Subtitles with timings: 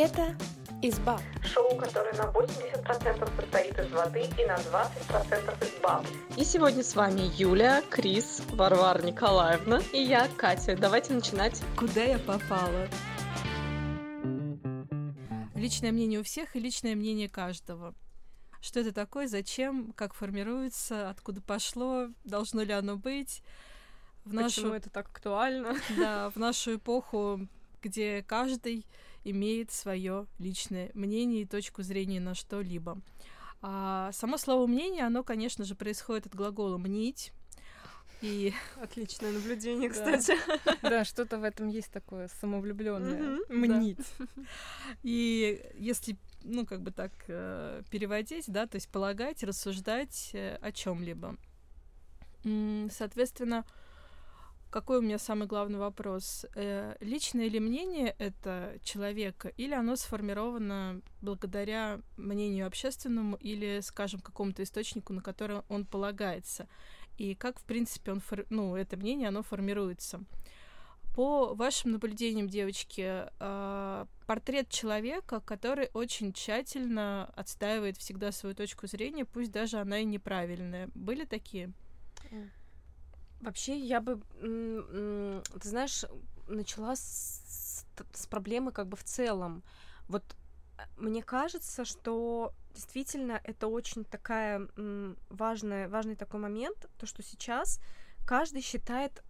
[0.00, 0.36] Это
[0.80, 1.18] «Изба».
[1.42, 6.06] Шоу, которое на 80% состоит из воды и на 20% из баб.
[6.36, 10.76] И сегодня с вами Юля, Крис, Варвара Николаевна и я, Катя.
[10.76, 11.60] Давайте начинать.
[11.76, 12.86] Куда я попала?
[15.56, 17.92] Личное мнение у всех и личное мнение каждого.
[18.60, 23.42] Что это такое, зачем, как формируется, откуда пошло, должно ли оно быть.
[24.24, 24.60] В нашу...
[24.60, 25.74] Почему это так актуально?
[25.96, 27.48] Да, в нашу эпоху,
[27.82, 28.86] где каждый
[29.30, 33.00] имеет свое личное мнение и точку зрения на что-либо.
[33.60, 37.32] А само слово мнение, оно, конечно же, происходит от глагола мнить.
[38.20, 40.34] И отличное наблюдение, кстати.
[40.82, 43.38] Да, что-то в этом есть такое самовлюбленное.
[43.48, 44.06] Мнить.
[45.02, 50.72] И если ну, как бы так э, переводить, да, то есть полагать, рассуждать э, о
[50.72, 51.36] чем-либо.
[52.90, 53.66] Соответственно,
[54.70, 56.44] какой у меня самый главный вопрос?
[56.54, 64.62] Э, личное ли мнение это человека, или оно сформировано благодаря мнению общественному или, скажем, какому-то
[64.62, 66.68] источнику, на который он полагается?
[67.16, 68.44] И как, в принципе, он, фор...
[68.50, 70.20] ну, это мнение, оно формируется?
[71.14, 79.24] По вашим наблюдениям, девочки, э, портрет человека, который очень тщательно отстаивает всегда свою точку зрения,
[79.24, 80.90] пусть даже она и неправильная.
[80.94, 81.72] Были такие?
[83.40, 86.04] Вообще, я бы, ты знаешь,
[86.48, 89.62] начала с, с проблемы как бы в целом.
[90.08, 90.24] Вот
[90.78, 94.68] э, мне кажется, что действительно это очень такая
[95.28, 97.80] важная, важный такой момент, то, что сейчас
[98.26, 99.22] каждый считает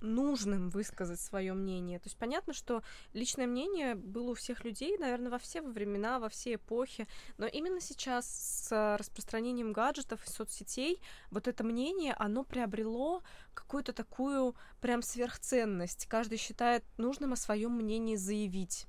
[0.00, 1.98] нужным высказать свое мнение.
[1.98, 2.82] То есть понятно, что
[3.12, 7.80] личное мнение было у всех людей, наверное, во все времена, во все эпохи, но именно
[7.80, 13.22] сейчас с распространением гаджетов и соцсетей вот это мнение, оно приобрело
[13.54, 16.06] какую-то такую прям сверхценность.
[16.06, 18.86] Каждый считает нужным о своем мнении заявить.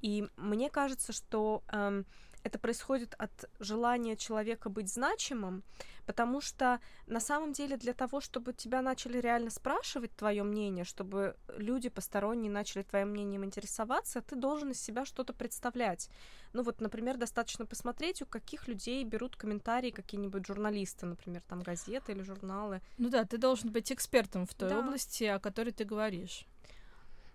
[0.00, 2.06] И мне кажется, что эм,
[2.42, 5.62] это происходит от желания человека быть значимым,
[6.06, 11.36] потому что на самом деле для того, чтобы тебя начали реально спрашивать твое мнение, чтобы
[11.56, 16.08] люди посторонние начали твоим мнением интересоваться, ты должен из себя что-то представлять.
[16.52, 22.12] Ну вот, например, достаточно посмотреть, у каких людей берут комментарии какие-нибудь журналисты, например, там газеты
[22.12, 22.80] или журналы.
[22.98, 24.78] Ну да, ты должен быть экспертом в той да.
[24.78, 26.46] области, о которой ты говоришь.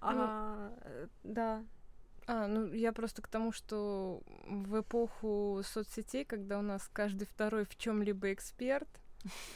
[0.01, 1.63] А, ну, да,
[2.27, 7.65] а, ну я просто к тому, что в эпоху соцсетей, когда у нас каждый второй
[7.65, 8.89] в чем-либо эксперт.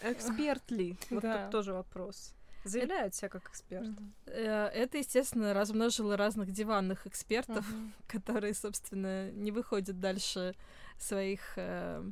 [0.03, 0.97] Эксперт ли?
[1.09, 1.43] Вот да.
[1.43, 2.33] тут тоже вопрос.
[2.65, 3.89] Заявляют себя как эксперт.
[4.25, 7.65] Э, это, естественно, размножило разных диванных экспертов,
[8.07, 10.55] которые, собственно, не выходят дальше
[10.97, 12.03] своих э,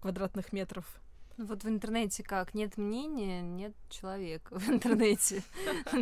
[0.00, 1.00] квадратных метров
[1.36, 2.54] ну вот в интернете как?
[2.54, 5.42] Нет мнения, нет человека в интернете.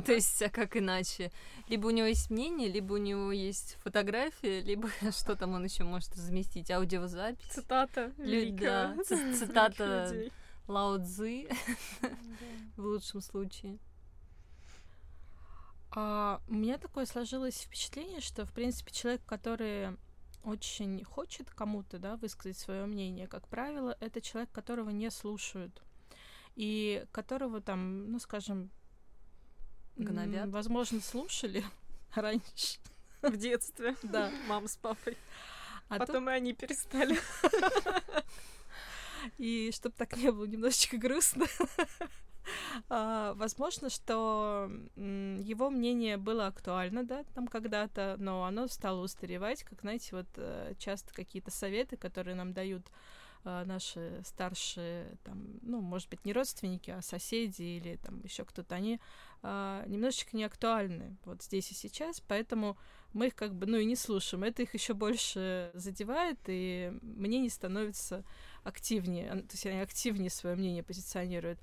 [0.05, 1.33] То есть, а как иначе?
[1.69, 5.85] Либо у него есть мнение, либо у него есть фотография, либо что там он еще
[5.85, 6.71] может разместить?
[6.71, 7.47] Аудиозапись.
[7.47, 8.13] Цитата.
[8.97, 10.31] Да, цитата
[10.69, 11.49] Лао Цзы
[12.77, 13.79] в лучшем случае.
[15.95, 19.97] А, у меня такое сложилось впечатление, что, в принципе, человек, который
[20.43, 25.83] очень хочет кому-то, да, высказать свое мнение, как правило, это человек, которого не слушают
[26.57, 28.71] и которого там, ну, скажем,
[29.97, 30.51] гнобят.
[30.51, 31.65] Возможно, слушали
[32.15, 32.79] раньше.
[33.23, 33.97] В детстве.
[34.03, 34.31] Да.
[34.49, 35.17] Мама с папой.
[35.89, 37.19] А потом и они перестали.
[39.39, 41.47] И чтобы так не было немножечко грустно,
[42.89, 50.17] возможно, что его мнение было актуально, да, там когда-то, но оно стало устаревать, как, знаете,
[50.17, 52.83] вот э, часто какие-то советы, которые нам дают
[53.45, 58.77] а, наши старшие, там, ну, может быть, не родственники, а соседи или там еще кто-то,
[58.77, 59.01] они
[59.43, 62.77] а, немножечко не актуальны вот здесь и сейчас, поэтому
[63.13, 64.45] мы их как бы, ну, и не слушаем.
[64.45, 68.25] Это их еще больше задевает, и мнение становится
[68.63, 71.59] активнее, то есть они активнее свое мнение позиционируют.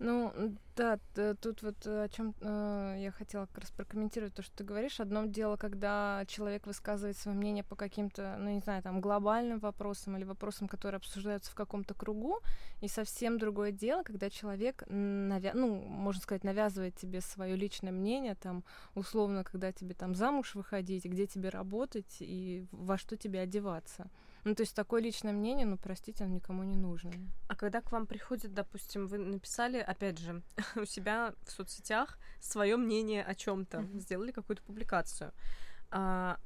[0.00, 0.32] Ну,
[0.74, 0.98] да,
[1.40, 4.98] тут вот э, о чем э, я хотела как раз прокомментировать то, что ты говоришь.
[4.98, 10.16] Одно дело, когда человек высказывает свое мнение по каким-то, ну, не знаю, там, глобальным вопросам
[10.16, 12.40] или вопросам, которые обсуждаются в каком-то кругу,
[12.80, 15.52] и совсем другое дело, когда человек, навя...
[15.54, 18.64] ну, можно сказать, навязывает тебе свое личное мнение, там,
[18.96, 24.10] условно, когда тебе там замуж выходить, где тебе работать и во что тебе одеваться.
[24.44, 27.10] Ну, то есть такое личное мнение, ну, простите, оно никому не нужно.
[27.48, 30.42] А когда к вам приходит, допустим, вы написали, опять же,
[30.76, 33.98] у себя в соцсетях свое мнение о чем-то, mm-hmm.
[34.00, 35.32] сделали какую-то публикацию.
[35.90, 36.38] А,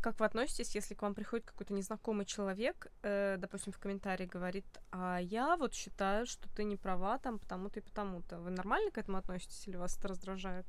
[0.00, 4.64] как вы относитесь, если к вам приходит какой-то незнакомый человек, э, допустим, в комментарии говорит,
[4.90, 8.40] а я вот считаю, что ты не права там потому-то и потому-то.
[8.40, 10.66] Вы нормально к этому относитесь или вас это раздражает?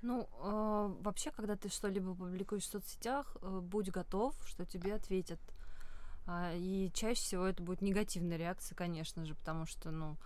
[0.00, 5.40] Ну, э, вообще, когда ты что-либо публикуешь в соцсетях, э, будь готов, что тебе ответят.
[6.26, 10.16] А, и чаще всего это будет негативная реакция, конечно же, потому что, ну,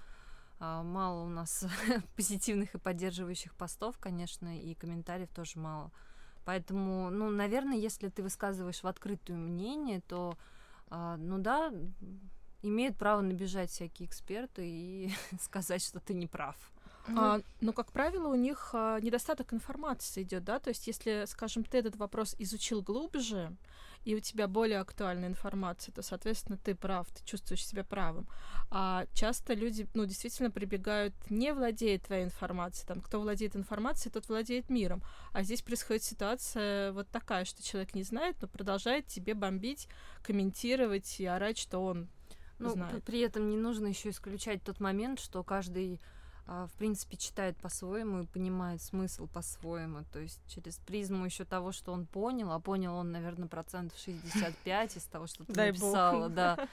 [0.61, 1.65] а, мало у нас
[2.17, 5.91] позитивных и поддерживающих постов, конечно, и комментариев тоже мало.
[6.45, 10.37] Поэтому, ну, наверное, если ты высказываешь в открытую мнение, то,
[10.89, 11.73] а, ну да,
[12.63, 16.57] имеют право набежать всякие эксперты и сказать, что ты не прав.
[17.09, 21.65] А, но, как правило, у них а, недостаток информации идет, да, то есть если, скажем,
[21.65, 23.55] ты этот вопрос изучил глубже,
[24.05, 28.29] и у тебя более актуальная информация, то, соответственно, ты прав, ты чувствуешь себя правым.
[28.71, 34.29] А часто люди, ну, действительно прибегают, не владея твоей информацией, там, кто владеет информацией, тот
[34.29, 35.03] владеет миром.
[35.33, 39.89] А здесь происходит ситуация вот такая, что человек не знает, но продолжает тебе бомбить,
[40.23, 42.09] комментировать и орать, что он
[42.59, 43.05] ну, знает.
[43.05, 46.01] При этом не нужно еще исключать тот момент, что каждый
[46.47, 50.05] в принципе, читает по-своему и понимает смысл по-своему.
[50.13, 54.97] То есть через призму еще того, что он понял, а понял он, наверное, процентов 65
[54.97, 56.69] из того, что ты Дай написала, да.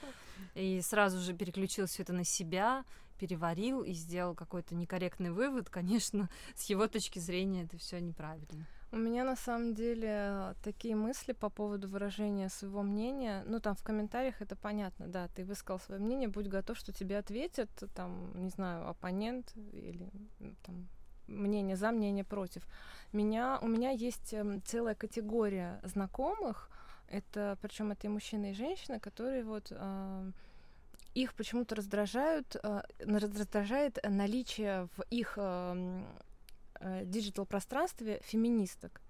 [0.54, 2.84] И сразу же переключил все это на себя,
[3.18, 5.70] переварил и сделал какой-то некорректный вывод.
[5.70, 8.66] Конечно, с его точки зрения это все неправильно.
[8.92, 13.42] У меня на самом деле такие мысли по поводу выражения своего мнения.
[13.46, 17.16] Ну, там в комментариях это понятно, да, ты высказал свое мнение, будь готов, что тебе
[17.16, 20.10] ответят, там, не знаю, оппонент или
[20.62, 20.86] там
[21.26, 22.66] мнение за, мнение против.
[23.12, 26.68] Меня, у меня есть эм, целая категория знакомых,
[27.08, 30.30] это, причем это и мужчины, и женщины, которые вот э,
[31.14, 36.02] их почему-то раздражают, э, раздражает наличие в их э,
[37.04, 39.00] диджитал-пространстве феминисток.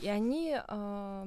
[0.00, 1.26] И они, э,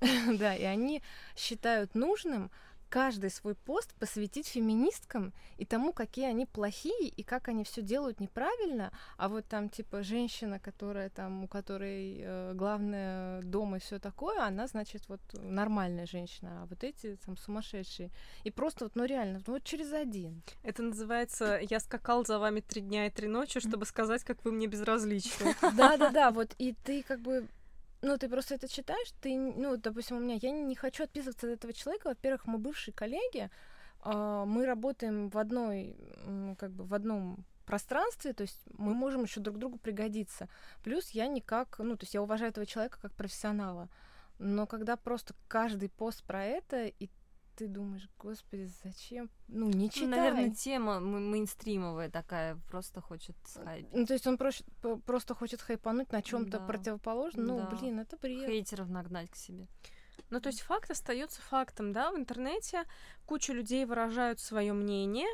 [0.38, 1.02] да, и они
[1.36, 2.50] считают нужным
[2.88, 8.20] каждый свой пост посвятить феминисткам и тому, какие они плохие и как они все делают
[8.20, 13.98] неправильно, а вот там типа женщина, которая там, у которой э, главное дома и все
[13.98, 18.10] такое, она значит вот нормальная женщина, а вот эти там сумасшедшие.
[18.44, 20.42] И просто вот, ну реально, ну вот через один.
[20.62, 24.52] Это называется «Я скакал за вами три дня и три ночи, чтобы сказать, как вы
[24.52, 25.54] мне безразличны».
[25.76, 27.46] Да-да-да, вот и ты как бы
[28.02, 31.54] ну, ты просто это читаешь, ты, ну, допустим, у меня, я не хочу отписываться от
[31.54, 32.08] этого человека.
[32.08, 33.50] Во-первых, мы бывшие коллеги,
[34.04, 35.96] э, мы работаем в одной,
[36.58, 40.48] как бы в одном пространстве, то есть мы можем еще друг другу пригодиться.
[40.82, 43.88] Плюс я никак, ну, то есть я уважаю этого человека как профессионала.
[44.38, 47.10] Но когда просто каждый пост про это, и
[47.58, 49.28] ты думаешь, господи, зачем?
[49.48, 50.06] Ну, не читай.
[50.06, 53.92] Ну, наверное, тема мейнстримовая такая, просто хочет хайпить.
[53.92, 54.64] Ну, то есть он просто,
[55.04, 56.66] просто хочет хайпануть на чем то да.
[56.66, 57.46] противоположном.
[57.46, 57.66] Ну, да.
[57.66, 58.48] блин, это бред.
[58.48, 59.66] Хейтеров нагнать к себе.
[60.30, 62.84] Ну, то есть факт остается фактом, да, в интернете
[63.26, 65.28] куча людей выражают свое мнение,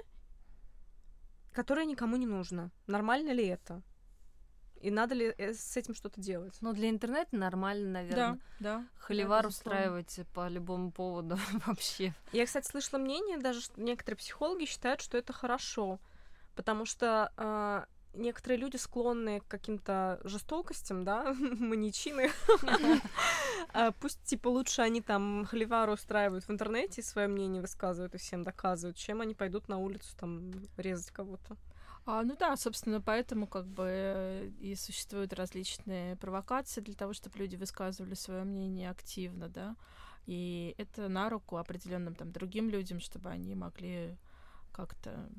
[1.53, 2.71] которое никому не нужно.
[2.87, 3.83] Нормально ли это?
[4.81, 6.57] И надо ли э, с этим что-то делать?
[6.61, 8.39] Ну, для интернета нормально, наверное.
[8.61, 8.85] Да, да.
[8.99, 12.13] Холивар да, устраивать по любому поводу вообще.
[12.33, 15.99] Я, кстати, слышала мнение, даже что некоторые психологи считают, что это хорошо.
[16.55, 17.85] Потому что э,
[18.17, 22.31] некоторые люди склонны к каким-то жестокостям, да, маньячины.
[23.73, 28.45] А пусть, типа, лучше они там холивар устраивают в интернете, свое мнение высказывают и всем
[28.45, 31.57] доказывают, чем они пойдут на улицу там резать кого-то.
[32.07, 37.57] А, ну да, собственно, поэтому как бы и существуют различные провокации для того, чтобы люди
[37.57, 39.77] высказывали свое мнение активно, да.
[40.27, 44.17] И это на руку определенным там другим людям, чтобы они могли
[44.73, 45.31] как-то,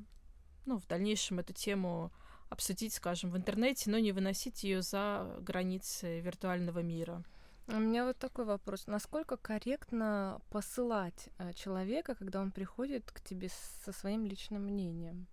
[0.66, 2.12] ну, в дальнейшем эту тему
[2.50, 7.24] обсудить, скажем, в интернете, но не выносить ее за границы виртуального мира.
[7.68, 8.86] У меня вот такой вопрос.
[8.88, 13.50] Насколько корректно посылать э, человека, когда он приходит к тебе
[13.84, 15.28] со своим личным мнением?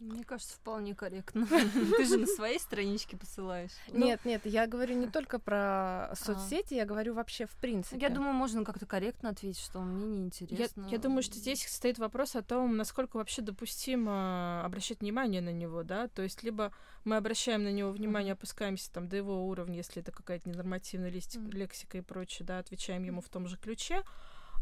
[0.00, 1.46] Мне кажется, вполне корректно.
[1.96, 3.72] Ты же на своей страничке посылаешь.
[3.88, 6.14] Ну, нет, нет, я говорю не только про а.
[6.16, 8.00] соцсети, я говорю вообще в принципе.
[8.00, 10.84] Я думаю, можно как-то корректно ответить, что мне неинтересно.
[10.84, 15.52] Я, я думаю, что здесь стоит вопрос о том, насколько вообще допустимо обращать внимание на
[15.52, 16.72] него, да, то есть либо
[17.04, 21.98] мы обращаем на него внимание, опускаемся там до его уровня, если это какая-то ненормативная лексика
[21.98, 24.02] и прочее, да, отвечаем ему в том же ключе,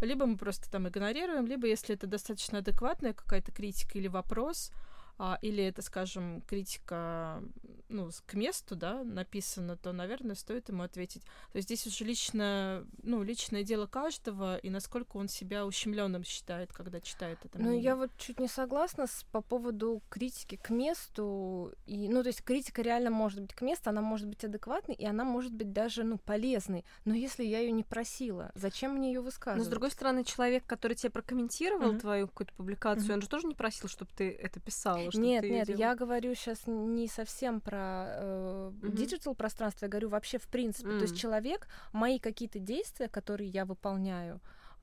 [0.00, 4.72] либо мы просто там игнорируем, либо если это достаточно адекватная какая-то критика или вопрос,
[5.18, 7.42] а, или это, скажем, критика
[7.88, 11.22] ну, к месту, да, написано, то, наверное, стоит ему ответить.
[11.52, 16.72] То есть здесь уже лично, ну, личное дело каждого, и насколько он себя ущемленным считает,
[16.72, 17.58] когда читает это.
[17.58, 21.72] Ну, я вот чуть не согласна с, по поводу критики к месту.
[21.86, 25.04] И, ну, то есть критика реально может быть к месту, она может быть адекватной, и
[25.04, 26.84] она может быть даже, ну, полезной.
[27.04, 29.58] Но если я ее не просила, зачем мне ее высказывать?
[29.58, 32.00] Но, с другой стороны, человек, который тебе прокомментировал mm-hmm.
[32.00, 33.14] твою какую-то публикацию, mm-hmm.
[33.14, 35.07] он же тоже не просил, чтобы ты это писала.
[35.10, 35.80] Сказала, что Нет, ты нет, делала.
[35.80, 40.90] я говорю сейчас не совсем про э, digital пространство, я говорю вообще в принципе.
[40.90, 44.40] То есть человек мои какие-то действия, которые я выполняю,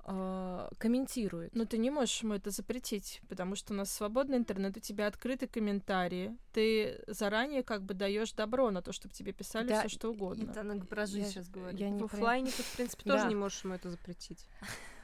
[0.07, 1.55] э, комментирует.
[1.55, 5.07] Но ты не можешь ему это запретить, потому что у нас свободный интернет, у тебя
[5.07, 9.89] открыты комментарии, ты заранее как бы даешь добро на то, чтобы тебе писали Да, все
[9.89, 10.51] что угодно.
[10.51, 11.79] Это она про жизнь Я- сейчас говорит.
[11.79, 13.29] я не В про- оффлайне ты, в принципе, тоже Да.
[13.29, 14.45] не можешь ему это запретить.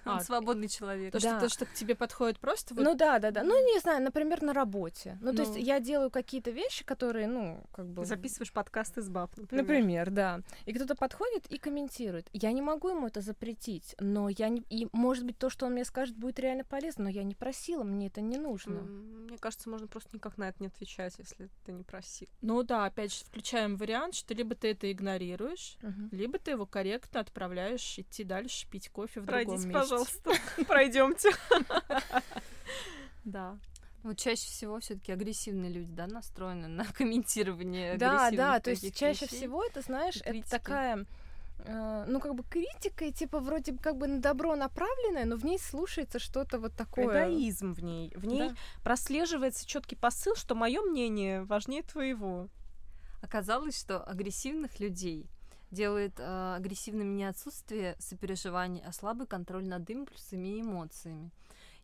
[0.05, 1.11] Он А, свободный человек.
[1.11, 1.39] То, что, Да.
[1.39, 3.43] то, что к тебе подходит просто вот Ну да, да, да.
[3.43, 5.17] Ну, не знаю, например, на работе.
[5.21, 5.53] Ну, то Ну.
[5.55, 8.05] есть я делаю какие-то вещи, которые, ну, как бы...
[8.05, 9.63] Записываешь подкасты с баб, например.
[9.63, 10.41] Например, да.
[10.65, 12.27] И кто-то подходит и комментирует.
[12.33, 14.63] Я не могу ему это запретить, но я не...
[14.69, 17.83] И, может быть, то, что он мне скажет, будет реально полезно, но я не просила,
[17.83, 18.81] мне это не нужно.
[18.81, 22.27] Мне кажется, можно просто никак на это не отвечать, если ты не просил.
[22.41, 26.09] Ну да, опять же, включаем вариант, что либо ты это игнорируешь, Мгм.
[26.11, 29.71] либо ты его корректно отправляешь идти дальше пить кофе в другом Пройдите, месте.
[29.91, 30.31] Пожалуйста,
[30.67, 31.29] пройдемте.
[33.23, 33.57] Да.
[34.03, 39.25] Вот чаще всего все-таки агрессивные люди, да, настроены на комментирование Да, да, то есть чаще
[39.25, 39.37] вещей.
[39.37, 41.05] всего, это знаешь, это такая,
[41.59, 45.35] э, ну, как бы критика, и типа вроде бы как бы на добро направленная, но
[45.35, 47.05] в ней слушается что-то вот такое.
[47.05, 48.11] Эгоизм в ней.
[48.15, 48.55] В ней Да.
[48.83, 52.47] прослеживается четкий посыл, что мое мнение важнее твоего.
[53.21, 55.29] Оказалось, что агрессивных людей
[55.71, 61.31] делает э, агрессивным не отсутствие сопереживания, а слабый контроль над импульсами и эмоциями.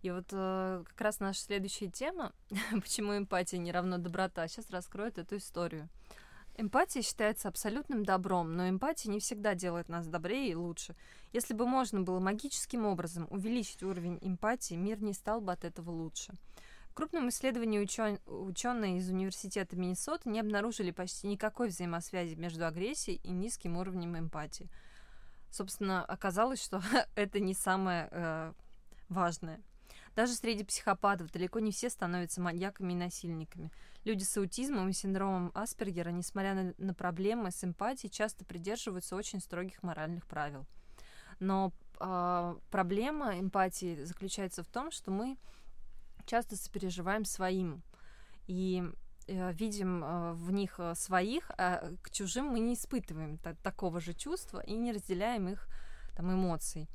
[0.01, 2.33] И вот э, как раз наша следующая тема,
[2.71, 5.89] почему эмпатия не равно доброта, сейчас раскроет эту историю.
[6.59, 10.95] Эмпатия считается абсолютным добром, но эмпатия не всегда делает нас добрее и лучше.
[11.31, 15.91] Если бы можно было магическим образом увеличить уровень эмпатии, мир не стал бы от этого
[15.91, 16.33] лучше.
[16.97, 17.77] Крупном исследовании
[18.25, 24.67] ученые из университета Миннесоты не обнаружили почти никакой взаимосвязи между агрессией и низким уровнем эмпатии.
[25.51, 26.81] Собственно, оказалось, что
[27.15, 28.53] это не самое э,
[29.09, 29.61] важное.
[30.15, 33.71] Даже среди психопатов далеко не все становятся маньяками и насильниками.
[34.03, 39.39] Люди с аутизмом и синдромом Аспергера, несмотря на, на проблемы с эмпатией, часто придерживаются очень
[39.39, 40.65] строгих моральных правил.
[41.39, 45.37] Но э, проблема эмпатии заключается в том, что мы
[46.27, 47.81] часто сопереживаем своим
[48.45, 48.83] и
[49.27, 53.99] э, видим э, в них э, своих, а к чужим мы не испытываем та- такого
[53.99, 55.67] же чувства и не разделяем их
[56.15, 56.87] там эмоций.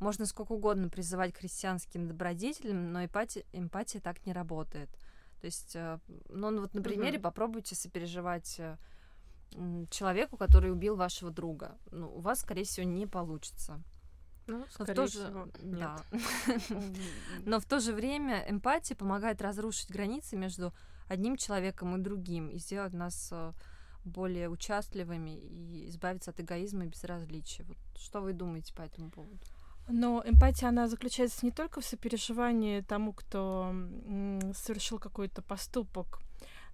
[0.00, 4.90] Можно сколько угодно призывать к христианским добродетелям, но эмпатия, эмпатия так не работает.
[5.40, 5.98] То есть, э,
[6.28, 7.22] ну вот на примере Мгм.
[7.22, 8.60] попробуйте сопереживать
[9.90, 11.78] человеку, который убил вашего друга.
[11.92, 13.80] Ну, у вас, скорее всего, не получится.
[14.46, 15.78] Ну, Но в то же- всего, нет.
[15.78, 16.02] да.
[17.46, 20.72] Но в то же время эмпатия помогает разрушить границы между
[21.08, 23.52] одним человеком и другим и сделать нас э,
[24.04, 27.64] более участливыми и избавиться от эгоизма и безразличия.
[27.64, 29.38] Вот что вы думаете по этому поводу?
[29.88, 33.74] Но эмпатия, она заключается не только в сопереживании тому, кто
[34.54, 36.20] совершил какой-то поступок,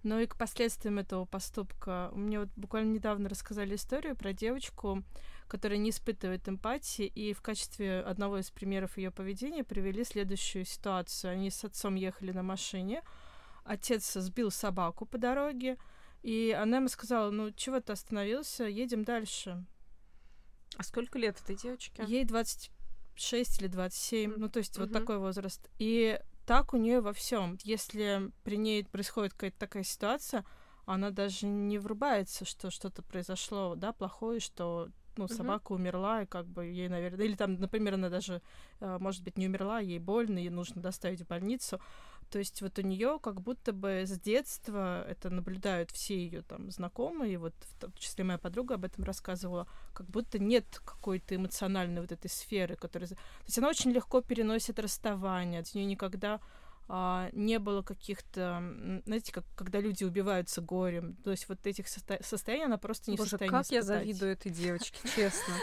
[0.03, 2.09] но и к последствиям этого поступка.
[2.13, 5.03] Мне вот буквально недавно рассказали историю про девочку,
[5.51, 11.33] которая не испытывает эмпатии, и в качестве одного из примеров ее поведения привели следующую ситуацию.
[11.33, 13.03] Они с отцом ехали на машине,
[13.65, 15.77] отец сбил собаку по дороге,
[16.23, 19.65] и она ему сказала, ну, чего ты остановился, едем дальше.
[20.77, 22.01] А сколько лет этой девочке?
[22.07, 24.99] Ей 26 или 27, ну то есть вот Мгм.
[25.01, 25.69] такой возраст.
[25.79, 27.57] И так у нее во всем.
[27.65, 30.45] Если при ней происходит какая-то такая ситуация,
[30.85, 34.87] она даже не врубается, что что-то произошло, да, плохое, что
[35.17, 35.33] ну, Мгм.
[35.35, 37.25] собака умерла, и как бы ей, наверное...
[37.25, 38.41] Или там, например, она даже,
[38.79, 41.79] э, может быть, не умерла, ей больно, ей нужно доставить в больницу.
[42.29, 46.71] То есть вот у нее как будто бы с детства это наблюдают все ее там
[46.71, 51.99] знакомые, вот в том числе моя подруга об этом рассказывала, как будто нет какой-то эмоциональной
[51.99, 53.09] вот этой сферы, которая...
[53.09, 56.39] То есть она очень легко переносит расставание, от нее никогда
[56.93, 58.61] а, не было каких-то,
[59.05, 63.15] знаете, как когда люди убиваются горем, то есть вот этих состо- состояний она просто не
[63.15, 64.01] в Боже, состоянии как я испытать.
[64.03, 65.53] завидую этой девочке, честно.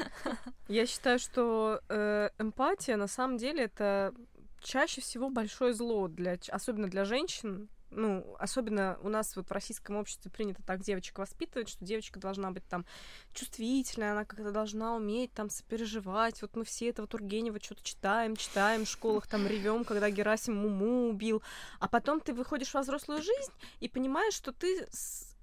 [0.68, 4.14] Я считаю, что э, эмпатия на самом деле это
[4.62, 7.68] чаще всего большое зло, для, особенно для женщин.
[7.90, 12.50] Ну, особенно у нас вот в российском обществе принято так девочек воспитывать, что девочка должна
[12.50, 12.84] быть там
[13.32, 16.42] чувствительная, она как-то должна уметь там сопереживать.
[16.42, 21.08] Вот мы все этого Тургенева что-то читаем, читаем в школах, там ревем, когда Герасим Муму
[21.08, 21.42] убил.
[21.80, 24.86] А потом ты выходишь во взрослую жизнь и понимаешь, что ты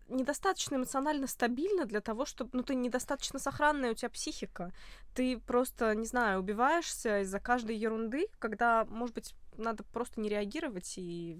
[0.08, 2.52] недостаточно эмоционально стабильна для того, чтобы...
[2.54, 4.72] Ну, ты недостаточно сохранная у тебя психика.
[5.16, 10.94] Ты просто, не знаю, убиваешься из-за каждой ерунды, когда, может быть, надо просто не реагировать
[10.98, 11.38] и...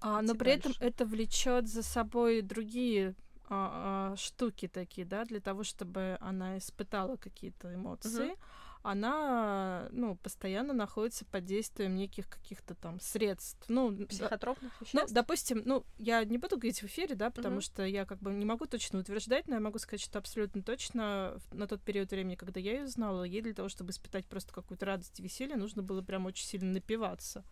[0.00, 0.84] А, но при этом дальше.
[0.84, 3.14] это влечет за собой другие
[3.50, 8.36] а, а, штуки такие, да, для того, чтобы она испытала какие-то эмоции.
[8.82, 13.64] она, ну, постоянно находится под действием неких каких-то там средств.
[13.68, 15.12] Ну, да- Психотропных ну, веществ?
[15.12, 17.62] допустим, ну, я не буду говорить в эфире, да, потому Мгм.
[17.62, 21.38] что я как бы не могу точно утверждать, но я могу сказать, что абсолютно точно
[21.50, 24.86] на тот период времени, когда я ее знала, ей для того, чтобы испытать просто какую-то
[24.86, 27.44] радость и веселье, нужно было прям очень сильно напиваться.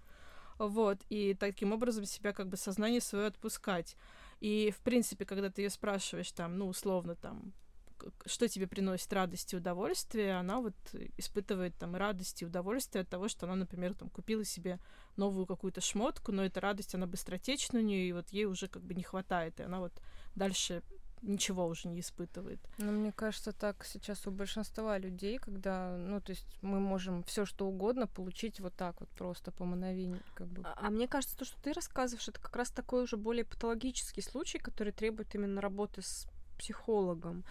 [0.58, 3.96] Вот, и таким образом себя как бы сознание свое отпускать.
[4.40, 7.52] И, в принципе, когда ты ее спрашиваешь там, ну, условно, там,
[8.26, 10.74] что тебе приносит радость и удовольствие, она вот
[11.16, 14.78] испытывает там радость и удовольствие от того, что она, например, там купила себе
[15.16, 18.82] новую какую-то шмотку, но эта радость, она быстротечна у нее, и вот ей уже как
[18.82, 19.92] бы не хватает, и она вот
[20.34, 20.82] дальше
[21.22, 22.60] ничего уже не испытывает.
[22.78, 27.44] Ну, мне кажется, так сейчас у большинства людей, когда, ну, то есть мы можем все
[27.44, 30.62] что угодно получить вот так вот просто по мановению, как бы.
[30.64, 34.22] А а мне кажется, то, что ты рассказываешь, это как раз такой уже более патологический
[34.22, 36.26] случай, который требует именно работы с
[36.58, 37.44] психологом.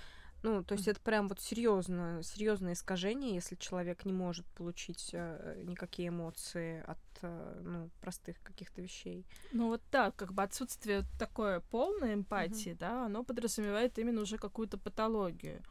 [0.45, 5.63] Ну, то есть это прям вот серьезно, серьезное искажение, если человек не может получить э,
[5.65, 9.25] никакие эмоции от э, ну, простых каких-то вещей.
[9.53, 14.37] Ну вот да, как бы отсутствие вот такой полной эмпатии, да, оно подразумевает именно уже
[14.37, 15.63] какую-то патологию.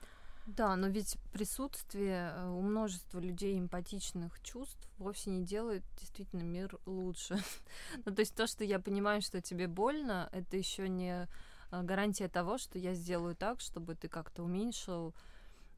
[0.49, 6.81] Да, но ведь присутствие э, у множества людей эмпатичных чувств вовсе не делает действительно мир
[6.85, 7.39] лучше.
[8.05, 11.29] ну, то есть то, что я понимаю, что тебе больно, это еще не
[11.71, 15.15] гарантия того, что я сделаю так, чтобы ты как-то уменьшил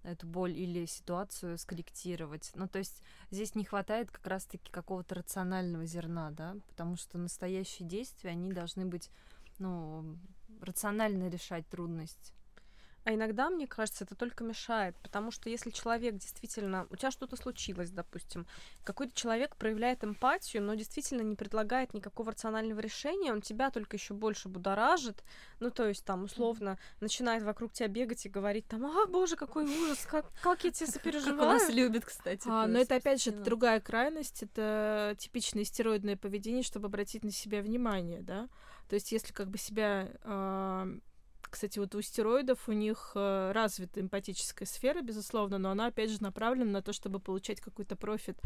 [0.03, 2.53] эту боль или ситуацию скорректировать.
[2.55, 7.89] Ну, то есть здесь не хватает как раз-таки какого-то рационального зерна, да, потому что настоящие
[7.89, 9.11] действия, они должны быть,
[9.59, 10.17] ну,
[10.61, 12.33] рационально решать трудность.
[13.07, 16.89] А иногда, мне кажется, это только мешает, потому что если человек действительно...
[16.91, 18.49] У тебя что-то случилось, допустим,
[18.83, 24.13] какой-то человек проявляет эмпатию, но действительно не предлагает никакого рационального решения, он тебя только еще
[24.13, 25.23] больше будоражит,
[25.61, 29.67] ну, то есть там, условно, начинает вокруг тебя бегать и говорить там, а, боже, какой
[29.67, 31.77] ужас, как, как я тебя Как у нас сопереживаю.
[31.77, 32.49] любят, кстати.
[32.49, 37.31] А, но это опять же это другая крайность, это типичное стероидное поведение, чтобы обратить на
[37.31, 38.49] себя внимание, да.
[38.89, 40.89] То есть если как бы себя а,
[41.51, 46.23] кстати, вот у стероидов у них э, развита эмпатическая сфера, безусловно, но она опять же
[46.23, 48.39] направлена на то, чтобы получать какой-то профит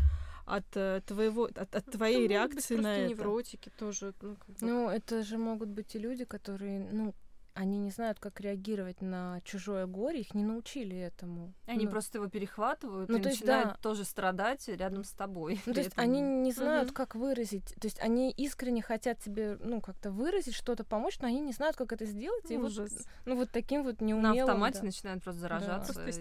[0.47, 3.11] от э, твоего, от, от твоей Да, могут быть реакции на это.
[3.11, 4.15] невротики тоже.
[4.21, 4.57] Ну, как бы.
[4.61, 7.15] Ну, это же могут быть и люди, которые, ну,
[7.55, 11.53] они не знают, как реагировать на чужое горе, их не научили этому.
[11.67, 13.77] Они Ну, просто его перехватывают Ну, и то есть, начинают да.
[13.83, 15.61] тоже страдать рядом с тобой.
[15.67, 16.95] Ну, то есть этом- они не знают, Мгм.
[16.95, 17.75] как выразить.
[17.81, 21.77] То есть они искренне хотят тебе, ну, как-то выразить, что-то помочь, но они не знают,
[21.77, 22.51] как это сделать.
[22.51, 22.73] И вот,
[23.27, 24.41] ну, вот таким вот на неумелым.
[24.51, 24.87] автомате да.
[24.87, 25.93] начинают просто заражаться.
[25.95, 26.21] Просто этим-.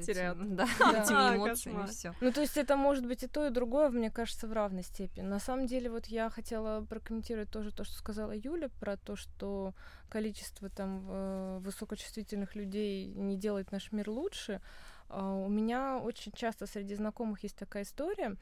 [0.59, 1.03] Да, Да.
[1.03, 2.13] этими эмоциями, все.
[2.21, 5.23] Ну, то есть это может быть и то, и другое, мне кажется, в равной степени.
[5.23, 9.73] На самом деле, вот я хотела прокомментировать тоже то, что сказала Юля, про то, что
[10.09, 14.61] количество там э, высокочувствительных людей не делает наш мир лучше.
[15.09, 18.35] А, У меня очень часто среди знакомых есть такая история.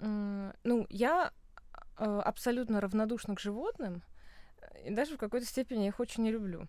[0.00, 1.32] Ну, я
[1.98, 4.02] э, абсолютно равнодушна к животным,
[4.84, 6.68] и даже в какой-то степени я их очень не люблю.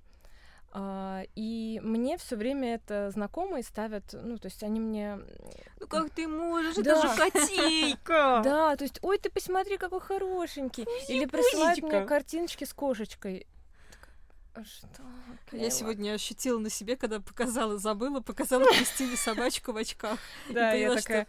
[0.71, 5.19] А, И мне все время это знакомые ставят, ну, то есть они мне
[5.79, 6.75] Ну как ты можешь?
[6.75, 6.97] Да.
[6.97, 8.41] Это же котейка!
[8.43, 10.85] Да, то есть, ой, ты посмотри, какой хорошенький.
[11.07, 13.47] Или присылают мне картиночки с кошечкой.
[14.59, 15.03] А Что?
[15.53, 15.71] Я Мила.
[15.71, 20.19] сегодня ощутила на себе, когда показала, забыла, показала Кристине собачку в очках.
[20.49, 21.27] Да, я такая.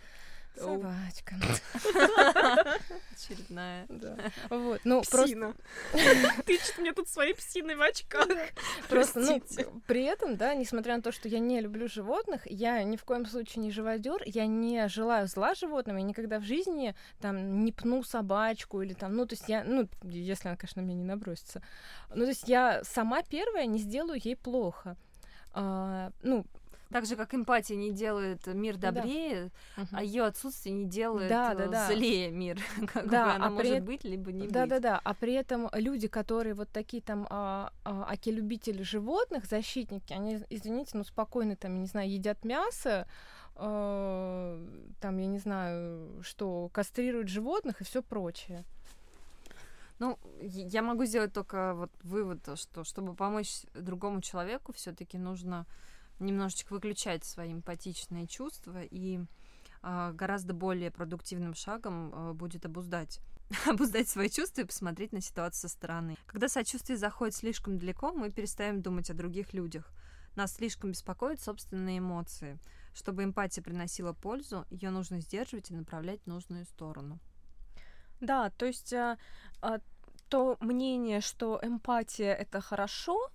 [0.56, 1.36] Собачка.
[3.12, 3.86] Очередная.
[3.88, 4.16] Да.
[4.48, 5.54] Вот, ну, просто, Псина.
[6.46, 8.28] Тычет мне тут своей псиной в очках.
[8.88, 9.42] просто, ну,
[9.86, 13.26] при этом, да, несмотря на то, что я не люблю животных, я ни в коем
[13.26, 18.02] случае не живодер, я не желаю зла животным, я никогда в жизни там не пну
[18.02, 21.62] собачку или там, ну, то есть я, ну, если она, конечно, на меня не набросится,
[22.10, 24.96] ну, то есть я сама первая не сделаю ей плохо.
[25.52, 26.46] А, ну,
[26.90, 28.90] Так же, как эмпатия не делает мир Да.
[28.90, 29.88] добрее, мгм.
[29.92, 31.86] а ее отсутствие не делает Да, да, да.
[31.86, 32.58] злее мир.
[32.92, 34.70] Как Да, бы она а при может эт- быть, либо не Да, быть.
[34.70, 35.00] да, да.
[35.04, 40.98] А при этом люди, которые вот такие там а, а, аки-любители животных, защитники, они, извините,
[40.98, 43.06] ну спокойно там, не знаю, едят мясо,
[43.54, 44.66] э,
[45.00, 48.64] там, я не знаю, что кастрируют животных и все прочее.
[49.98, 55.66] Ну, я могу сделать только вот вывод, то, что чтобы помочь другому человеку, все-таки нужно
[56.20, 59.20] немножечко выключать свои эмпатичные чувства и
[59.82, 63.20] а, гораздо более продуктивным шагом а, будет обуздать
[63.66, 66.16] обуздать свои чувства и посмотреть на ситуацию со стороны.
[66.26, 69.92] Когда сочувствие заходит слишком далеко, мы перестаем думать о других людях.
[70.36, 72.58] Нас слишком беспокоят собственные эмоции.
[72.94, 77.18] Чтобы эмпатия приносила пользу, ее нужно сдерживать и направлять в нужную сторону.
[78.20, 79.18] Да, то есть а,
[79.60, 79.80] а,
[80.28, 83.30] то мнение, что эмпатия это хорошо,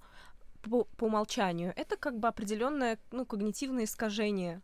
[0.70, 4.62] по, умолчанию, это как бы определенное ну, когнитивное искажение,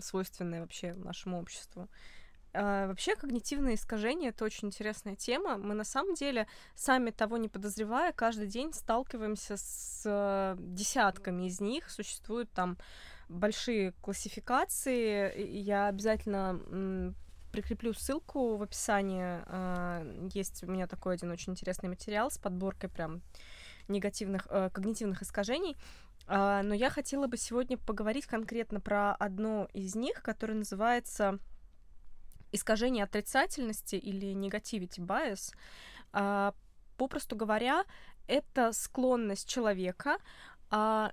[0.00, 1.88] свойственное вообще нашему обществу.
[2.54, 5.56] А, вообще когнитивное искажение это очень интересная тема.
[5.56, 11.60] Мы на самом деле, сами того не подозревая, каждый день сталкиваемся с э, десятками из
[11.60, 11.90] них.
[11.90, 12.76] Существуют там
[13.28, 15.40] большие классификации.
[15.56, 17.14] Я обязательно
[17.52, 19.22] прикреплю ссылку в описании.
[19.46, 20.04] А,
[20.34, 23.22] Есть у меня такой один очень интересный материал с подборкой прям
[23.88, 25.76] негативных э, когнитивных искажений.
[26.26, 31.38] А, Но я хотела бы сегодня поговорить конкретно про одно из них, которое называется
[32.52, 35.54] искажение отрицательности или negativity bias.
[36.12, 36.54] А,
[36.96, 37.84] Попросту говоря,
[38.28, 40.18] это склонность человека
[40.70, 41.12] а,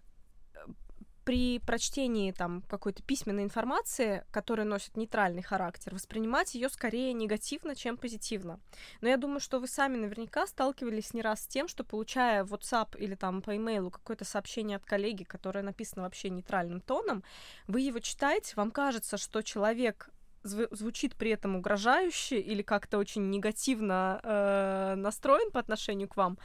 [1.29, 7.97] при прочтении там какой-то письменной информации, которая носит нейтральный характер, воспринимать ее скорее негативно, чем
[7.97, 8.59] позитивно.
[9.01, 12.51] Но я думаю, что вы сами наверняка сталкивались не раз с тем, что получая в
[12.51, 17.23] WhatsApp или там по имейлу какое-то сообщение от коллеги, которое написано вообще нейтральным тоном,
[17.67, 20.09] вы его читаете, вам кажется, что человек
[20.43, 26.37] зв- звучит при этом угрожающе или как-то очень негативно э, настроен по отношению к вам,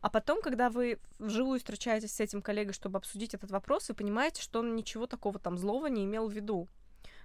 [0.00, 4.42] а потом, когда вы вживую встречаетесь с этим коллегой, чтобы обсудить этот вопрос, вы понимаете,
[4.42, 6.68] что он ничего такого там злого не имел в виду.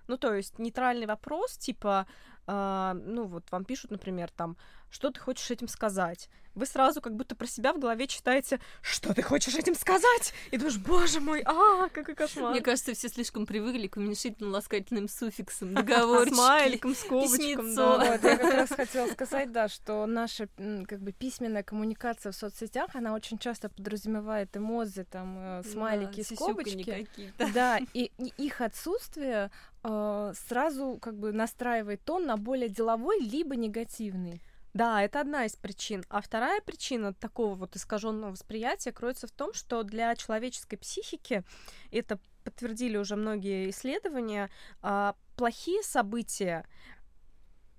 [0.07, 2.07] Ну, то есть нейтральный вопрос, типа,
[2.47, 4.57] э, ну, вот вам пишут, например, там,
[4.93, 6.29] что ты хочешь этим сказать?
[6.53, 10.35] Вы сразу как будто про себя в голове читаете, что ты хочешь этим сказать?
[10.51, 12.51] И думаешь, боже мой, а, какой кошмар.
[12.51, 18.11] Мне кажется, все слишком привыкли к уменьшительно-ласкательным суффиксам, договорчики, Смайликом, скобочком, да.
[18.11, 20.47] Вот, я как раз хотела сказать, да, что наша
[20.87, 26.35] как бы письменная коммуникация в соцсетях, она очень часто подразумевает эмодзи, там, э, смайлики, Да,
[26.35, 27.07] скобочки.
[27.51, 29.49] Да, и, и их отсутствие
[29.83, 34.39] э, сразу как бы настраивает тон на более деловой либо негативный.
[34.73, 36.03] Да, это одна из причин.
[36.09, 41.43] А вторая причина такого вот искаженного восприятия кроется в том, что для человеческой психики,
[41.91, 44.49] это подтвердили уже многие исследования,
[44.81, 46.65] а, плохие события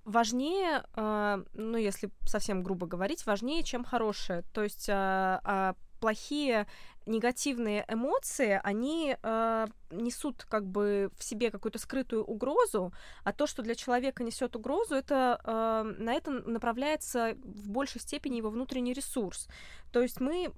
[0.05, 4.43] важнее, а, ну, если совсем грубо говорить, важнее, чем хорошие.
[4.53, 6.67] То есть а, плохие
[7.07, 13.63] негативные эмоции, они э, несут как бы в себе какую-то скрытую угрозу, а то, что
[13.63, 19.47] для человека несет угрозу, это э, на это направляется в большей степени его внутренний ресурс.
[19.91, 20.51] То есть мы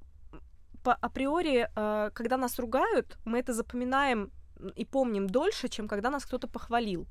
[0.84, 4.32] по априори, э, когда нас ругают, мы это запоминаем
[4.76, 7.08] и помним дольше, чем когда нас кто-то похвалил.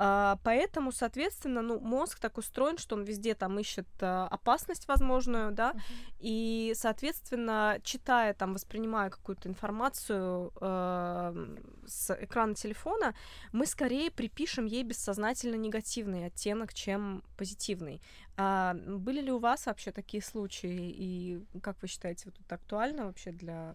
[0.00, 5.50] А, Поэтому, соответственно, ну, мозг так устроен, что он везде там ищет а, опасность возможную,
[5.50, 5.74] да,
[6.20, 11.56] и, соответственно, читая там, воспринимая какую-то информацию э,
[11.86, 13.14] с экрана телефона,
[13.52, 18.00] мы скорее припишем ей бессознательно негативный оттенок, чем позитивный.
[18.36, 23.06] А были ли у вас вообще такие случаи, и как вы считаете, вот это актуально
[23.06, 23.74] вообще для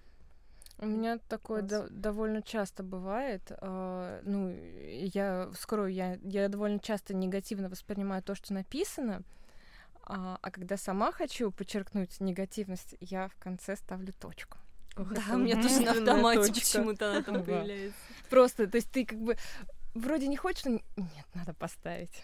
[0.80, 3.52] У меня такое до- довольно часто бывает.
[3.52, 4.50] э, ну,
[5.14, 9.22] я вскрою, я, я довольно часто негативно воспринимаю то, что написано,
[10.06, 14.58] а, а когда сама хочу подчеркнуть негативность, я в конце ставлю точку.
[14.98, 17.98] Да, у меня тоже на автомате почему-то она там появляется.
[18.30, 19.38] Просто, то есть ты как бы
[19.94, 22.24] вроде не хочешь, но нет, надо поставить.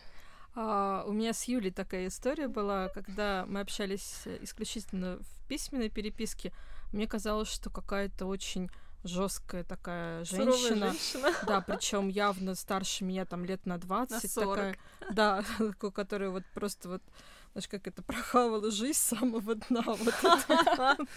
[0.55, 6.51] А, у меня с Юлей такая история была, когда мы общались исключительно в письменной переписке.
[6.91, 8.69] Мне казалось, что какая-то очень
[9.03, 11.33] жесткая такая суровая женщина, женщина?
[11.47, 14.55] да, причем явно старше меня там лет на 20, На 40.
[14.55, 14.77] такая,
[15.11, 17.01] да, такой, которая вот просто вот
[17.53, 19.81] знаешь, как это прохавала жизнь с самого дна.
[19.81, 20.13] Вот,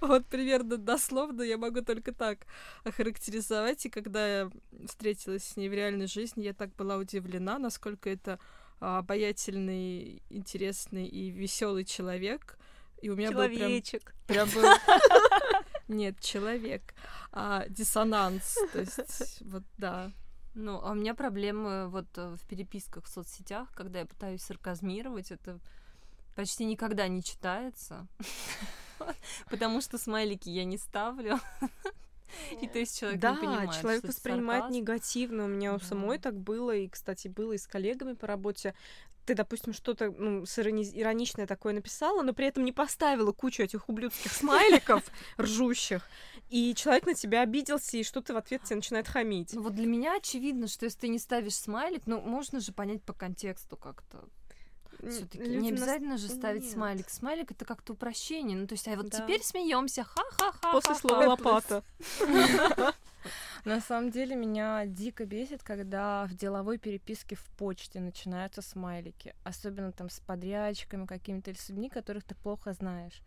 [0.00, 2.46] вот примерно дословно я могу только так
[2.84, 3.84] охарактеризовать.
[3.84, 4.50] И когда я
[4.86, 8.38] встретилась с ней в реальной жизни, я так была удивлена, насколько это
[8.80, 12.58] а, обаятельный, интересный и веселый человек.
[13.04, 14.14] И у меня был прям Человечек.
[14.26, 14.64] Прям был...
[15.88, 16.94] Нет, человек.
[17.32, 18.56] А, диссонанс.
[18.72, 20.10] То есть, вот да.
[20.54, 25.32] Ну, а у меня проблемы вот э, в переписках в соцсетях, когда я пытаюсь сарказмировать,
[25.32, 25.60] это
[26.34, 28.06] почти никогда не читается.
[29.50, 31.38] Потому что смайлики я не ставлю.
[32.62, 34.80] И то есть человек да, не понимает, человек что воспринимает сарказм.
[34.80, 35.44] негативно.
[35.44, 35.84] У меня у Да.
[35.84, 38.74] самой так было, и, кстати, было и с коллегами по работе.
[39.24, 43.62] Ты, допустим, что-то ну, с ирони- ироничное такое написала, но при этом не поставила кучу
[43.62, 45.02] этих ублюдских смайликов
[45.40, 46.08] ржущих,
[46.50, 49.52] и человек на тебя обиделся, и что-то в ответ тебе начинает хамить.
[49.54, 53.02] Ну вот для меня очевидно, что если ты не ставишь смайлик, ну можно же понять
[53.02, 54.28] по контексту как-то.
[55.02, 56.72] Все-таки не нас- обязательно же ставить Нет.
[56.72, 57.10] смайлик.
[57.10, 58.56] Смайлик это как-то упрощение.
[58.56, 59.20] Ну, то есть, а вот Да.
[59.20, 60.72] теперь смеемся, ха-ха-ха.
[60.72, 61.82] После слова лопата.
[63.64, 69.34] На самом деле меня дико бесит, когда в деловой переписке в почте начинаются смайлики.
[69.42, 73.22] Особенно там с подрядчиками какими-то или с людьми, которых ты плохо знаешь.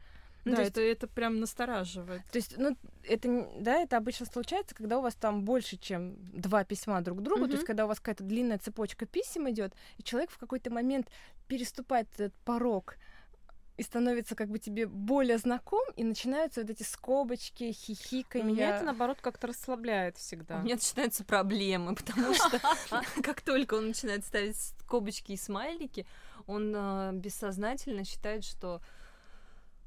[0.49, 2.21] Ну, да, то есть- это, это прям настораживает.
[2.31, 6.63] То есть, ну, это, да, это обычно случается, когда у вас там больше, чем два
[6.63, 10.03] письма друг к другу, то есть, когда у вас какая-то длинная цепочка писем идет, и
[10.03, 11.07] человек в какой-то момент
[11.47, 12.97] переступает этот порог
[13.77, 18.45] и становится как бы тебе более знаком, и начинаются вот эти скобочки, хихиканья.
[18.45, 20.57] Меня это, наоборот, как-то расслабляет всегда.
[20.57, 22.59] У меня начинаются проблемы, потому что
[23.21, 26.07] как только он начинает ставить скобочки и смайлики,
[26.47, 28.81] он а, бессознательно считает, что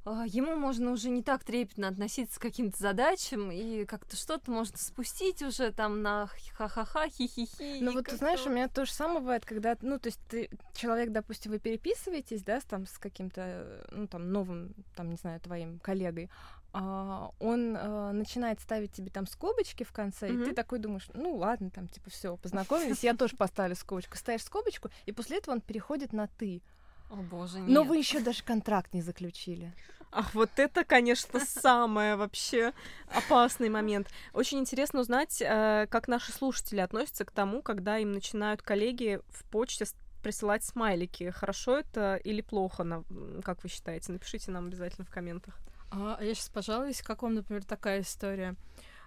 [0.04, 5.42] ему можно уже не так трепетно относиться к каким-то задачам, и как-то что-то можно спустить
[5.42, 7.80] уже там на ха-ха-ха, хи-хи-хи.
[7.80, 10.50] Ну вот, ты знаешь, у меня то же самое бывает, когда, ну, то есть ты,
[10.74, 15.40] человек, допустим, вы переписываетесь, да, с, там, с каким-то, ну, там, новым, там, не знаю,
[15.40, 16.30] твоим коллегой,
[16.72, 21.34] а, он э, начинает ставить тебе там скобочки в конце, и ты такой думаешь, ну,
[21.34, 24.16] ладно, там, типа, все, познакомились, я тоже поставлю скобочку.
[24.16, 26.62] Ставишь скобочку, и после этого он переходит на «ты».
[27.11, 27.88] О боже, Но нет.
[27.88, 29.73] вы еще даже контракт не заключили.
[30.12, 32.73] Ах, вот это, конечно, самое вообще
[33.14, 34.09] опасный момент.
[34.33, 39.44] Очень интересно узнать, э, как наши слушатели относятся к тому, когда им начинают коллеги в
[39.51, 39.87] почте
[40.23, 41.31] присылать смайлики.
[41.31, 43.05] Хорошо это или плохо,
[43.44, 44.12] как вы считаете?
[44.12, 45.59] Напишите нам обязательно в комментах.
[45.90, 48.55] А я сейчас пожалуюсь, как вам, например, такая история.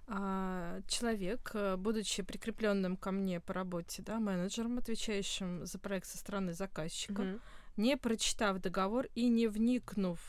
[0.08, 6.18] А, человек, э, будучи прикрепленным ко мне по работе, да, менеджером, отвечающим за проект со
[6.18, 7.42] стороны заказчика, Мгм.
[7.78, 10.20] Не прочитав договор и не вникнув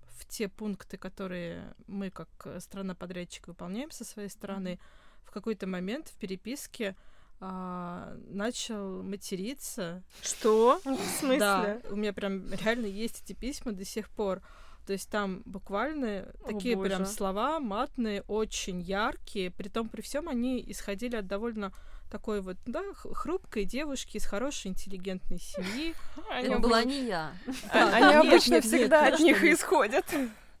[0.00, 4.78] в те пункты, которые мы как э, страна-подрядчик выполняем со своей стороны,
[5.24, 6.96] в какой-то момент в переписке
[7.40, 10.04] а, начал материться.
[10.22, 10.80] Что?
[10.84, 11.38] В смысле?
[11.38, 14.42] Да, у меня прям реально есть эти письма до сих пор.
[14.86, 17.10] То есть там буквально О, такие прям боже.
[17.10, 19.50] слова матные, очень яркие.
[19.50, 21.72] Притом при всем они исходили от довольно
[22.12, 25.94] такой вот, да, хрупкой девушки из хорошей интеллигентной семьи.
[26.30, 27.32] Это была не я.
[27.70, 30.04] А- Они обычно всегда от них исходят.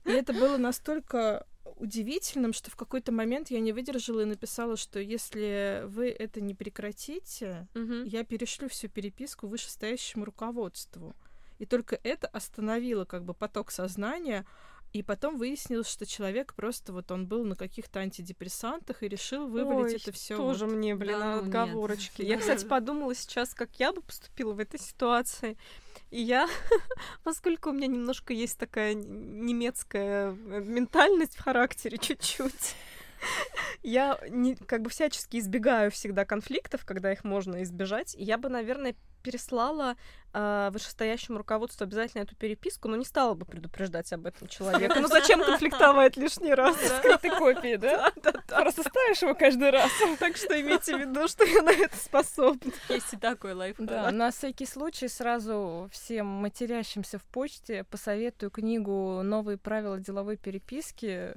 [0.04, 4.98] И это было настолько удивительным, что в какой-то момент я не выдержала и написала, что
[4.98, 7.68] если вы это не прекратите,
[8.06, 11.14] я перешлю всю переписку вышестоящему руководству.
[11.58, 14.44] И только это остановило как бы поток сознания,
[14.92, 19.94] и потом выяснилось, что человек просто вот он был на каких-то антидепрессантах и решил вывалить
[19.94, 20.36] Ой, это все.
[20.36, 21.44] Тоже мне, блин, Да ну нет.
[21.44, 22.22] отговорочки.
[22.22, 25.56] Я, кстати, подумала сейчас, как я бы поступила в этой ситуации.
[26.10, 26.46] И я,
[27.24, 32.74] поскольку у меня немножко есть такая немецкая э, ментальность в характере чуть-чуть,
[33.82, 38.14] я не, как бы всячески избегаю всегда конфликтов, когда их можно избежать.
[38.14, 39.96] И я бы, наверное, переслала
[40.32, 45.00] э, вышестоящему руководству обязательно эту переписку, но не стала бы предупреждать об этом человека.
[45.00, 46.76] Ну зачем конфликтовать лишний раз?
[46.98, 48.10] Скрытой копии, да?
[48.48, 49.90] Просто ставишь его каждый раз.
[50.18, 52.72] Так что имейте в виду, что я на это способна.
[52.88, 53.86] Есть и такой лайфхак.
[53.86, 61.34] Да, на всякий случай сразу всем матерящимся в почте посоветую книгу «Новые правила деловой переписки».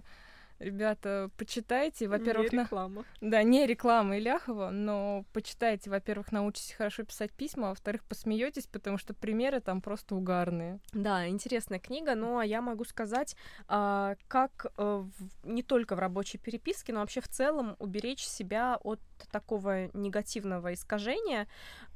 [0.60, 2.08] Ребята, почитайте.
[2.08, 2.64] Во-первых, Не на...
[2.64, 3.04] реклама.
[3.22, 5.90] да, не реклама Иляхова, но почитайте.
[5.90, 10.80] Во-первых, научитесь хорошо писать письма, а во-вторых, посмеетесь, потому что примеры там просто угарные.
[10.94, 13.36] Да, интересная книга, но я могу сказать,
[13.68, 18.78] а, как э, в- не только в рабочей переписке, но вообще в целом уберечь себя
[18.82, 19.00] от
[19.32, 21.48] такого негативного искажения.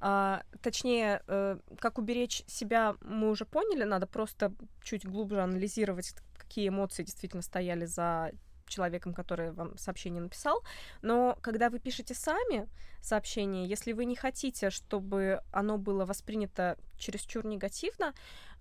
[0.02, 6.68] А, Точнее, э, как уберечь себя, мы уже поняли, надо просто чуть глубже анализировать, какие
[6.70, 8.32] эмоции действительно стояли за
[8.70, 10.64] человеком, который вам сообщение написал.
[11.02, 12.68] Но когда вы пишете сами
[13.02, 18.14] сообщение, если вы не хотите, чтобы оно было воспринято чересчур негативно,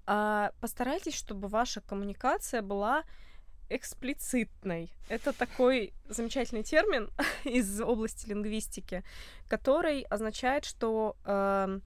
[0.07, 3.05] а, постарайтесь, чтобы ваша коммуникация была
[3.68, 4.90] эксплицитной.
[5.09, 7.11] Это такой замечательный термин
[7.44, 9.05] из области лингвистики,
[9.49, 11.83] который означает, что эм,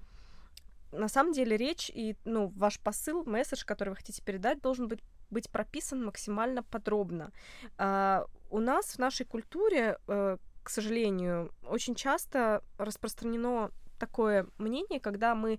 [0.93, 5.01] на самом деле речь и ну, ваш посыл, месседж, который вы хотите передать, должен быть,
[5.33, 7.33] быть прописан максимально подробно.
[7.79, 15.35] А, у нас в нашей культуре, э, к сожалению, очень часто распространено такое мнение, когда
[15.35, 15.59] мы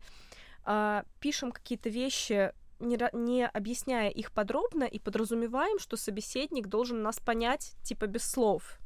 [0.64, 7.20] а, пишем какие-то вещи, не, не объясняя их подробно, и подразумеваем, что собеседник должен нас
[7.20, 8.80] понять, типа, без слов.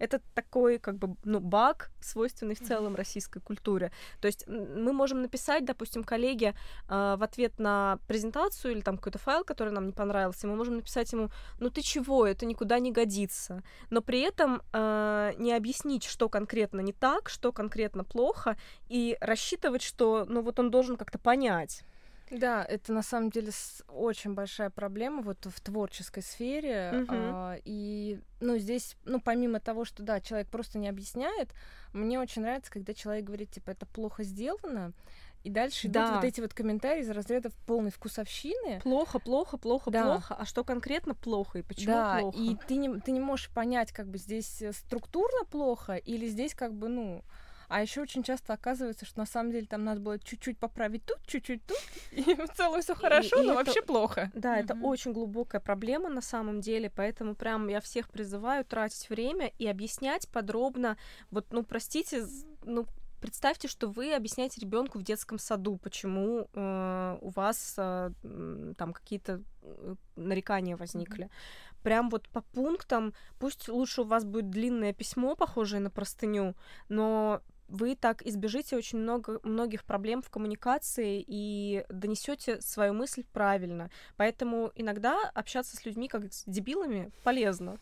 [0.00, 3.92] Это такой, как бы, ну, баг, свойственный в целом российской культуре.
[4.20, 6.54] То есть мы можем написать, допустим, коллеге
[6.88, 10.76] э, в ответ на презентацию или там какой-то файл, который нам не понравился, мы можем
[10.76, 13.62] написать ему, ну ты чего, это никуда не годится.
[13.90, 18.56] Но при этом э, не объяснить, что конкретно не так, что конкретно плохо,
[18.88, 21.84] и рассчитывать, что, ну вот он должен как-то понять.
[22.30, 23.50] Да, это на самом деле
[23.88, 26.90] очень большая проблема вот в творческой сфере.
[26.92, 27.06] Мгм.
[27.10, 31.50] а, и, ну, здесь, ну, помимо того, что, да, человек просто не объясняет,
[31.92, 34.92] мне очень нравится, когда человек говорит, типа, это плохо сделано,
[35.42, 36.14] и дальше идут Да.
[36.16, 38.80] вот эти вот комментарии из разряда полной вкусовщины.
[38.82, 40.04] Плохо, плохо, плохо, Да.
[40.04, 40.34] плохо.
[40.34, 42.38] А что конкретно плохо и почему да, плохо?
[42.38, 46.54] и ты не, ты не можешь понять, как бы здесь э, структурно плохо или здесь
[46.54, 47.24] как бы, ну...
[47.70, 51.18] А еще очень часто оказывается, что на самом деле там надо было чуть-чуть поправить тут,
[51.24, 51.78] чуть-чуть тут,
[52.10, 54.30] и в целом все хорошо, и но это- вообще плохо.
[54.34, 54.84] Да, это Мгм.
[54.84, 60.28] очень глубокая проблема на самом деле, поэтому прям я всех призываю тратить время и объяснять
[60.28, 60.96] подробно.
[61.30, 62.24] Вот, ну, простите,
[62.64, 62.86] ну,
[63.20, 68.10] представьте, что вы объясняете ребенку в детском саду, почему э, у вас э,
[68.78, 71.30] там какие-то э, нарекания возникли.
[71.84, 76.56] Прям вот по пунктам, пусть лучше у вас будет длинное письмо, похожее на простыню,
[76.88, 83.90] но вы так избежите очень много, многих проблем в коммуникации и донесете свою мысль правильно.
[84.16, 87.78] Поэтому иногда общаться с людьми как с дебилами полезно.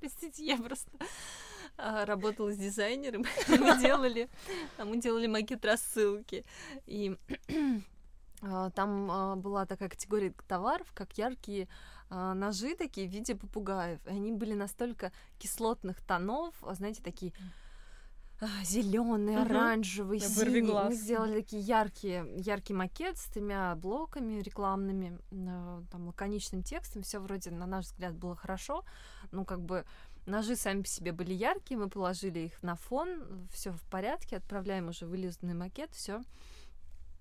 [0.00, 0.90] Простите, я просто
[1.76, 3.24] а, работала с дизайнером.
[3.48, 4.28] Мы делали,
[4.78, 6.44] а, мы делали макет рассылки.
[6.86, 7.16] И
[8.42, 11.68] а, там была такая категория товаров, как яркие
[12.10, 14.04] ножи такие в виде попугаев.
[14.04, 17.32] И они были настолько кислотных тонов, знаете, такие
[18.64, 19.42] зеленый, Мгм.
[19.42, 20.44] оранжевый, Да, синий.
[20.88, 27.02] Мы сделали такие яркие, яркий макет с тремя блоками рекламными, э, там лаконичным текстом.
[27.02, 28.84] Все вроде, на наш взгляд, было хорошо.
[29.32, 29.84] Ну, как бы
[30.26, 34.88] ножи сами по себе были яркие, мы положили их на фон, все в порядке, отправляем
[34.88, 36.22] уже вылизанный макет, все.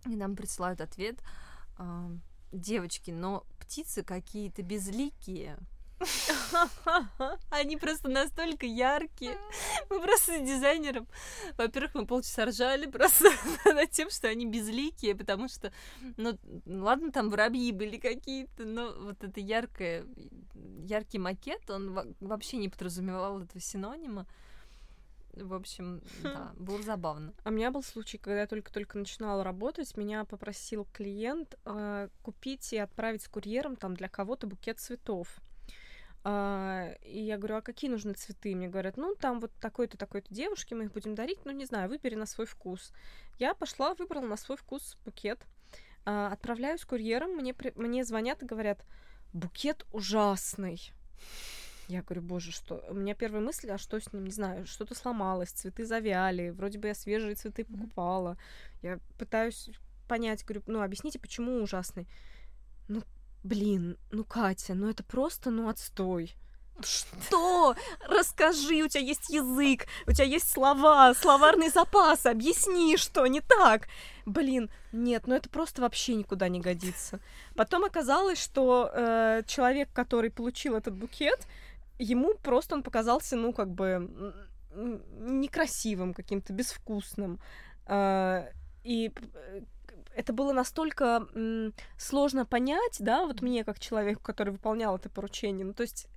[0.06, 1.20] И нам присылают ответ.
[1.78, 2.10] а,
[2.52, 5.58] Девочки, но птицы какие-то безликие.
[7.50, 9.38] Они просто настолько яркие.
[9.90, 11.08] Мы просто с дизайнером,
[11.58, 13.30] во-первых, мы полчаса ржали просто
[13.66, 15.72] над тем, что они безликие, потому что,
[16.18, 20.06] ну, ладно, там воробьи были какие-то, но вот это яркое,
[20.86, 24.26] яркий макет, он во- вообще не подразумевал этого синонима.
[25.34, 27.34] В общем, да, было забавно.
[27.44, 32.74] А у меня был случай, когда я только-только начинала работать, меня попросил клиент э, купить
[32.74, 35.28] и отправить с курьером там для кого-то букет цветов.
[36.24, 38.56] А, и я говорю, а какие нужны цветы?
[38.56, 41.90] Мне говорят, ну, там вот такой-то, такой-то девушке мы их будем дарить, ну, не знаю,
[41.90, 42.92] выбери на свой вкус.
[43.38, 45.46] Я пошла, выбрала на свой вкус букет,
[46.06, 48.84] а, отправляю с курьером, мне, мне звонят и говорят,
[49.34, 50.92] букет ужасный.
[51.88, 52.86] Я говорю, боже, что?
[52.90, 56.78] У меня первая мысль, а что с ним, не знаю, что-то сломалось, цветы завяли, вроде
[56.78, 58.38] бы я свежие цветы покупала.
[58.84, 59.72] Я пытаюсь
[60.08, 62.08] понять, говорю, ну, объясните, почему ужасный.
[62.88, 63.02] Ну,
[63.44, 66.36] блин, ну, Катя, ну это просто, ну, отстой.
[66.82, 67.76] Что?
[68.08, 73.88] Расскажи, у тебя есть язык, у тебя есть слова, словарный запас, объясни, что не так.
[74.26, 77.20] Блин, нет, ну это просто вообще никуда не годится.
[77.56, 81.46] Потом оказалось, что э, человек, который получил этот букет,
[81.98, 84.34] ему просто он показался, ну, как бы
[84.74, 87.40] некрасивым, каким-то безвкусным.
[87.88, 88.52] Э,
[88.84, 89.62] И э,
[90.20, 95.66] это было настолько м, сложно понять, да, вот мне, как человеку, который выполнял это поручение.
[95.66, 96.08] Ну, то есть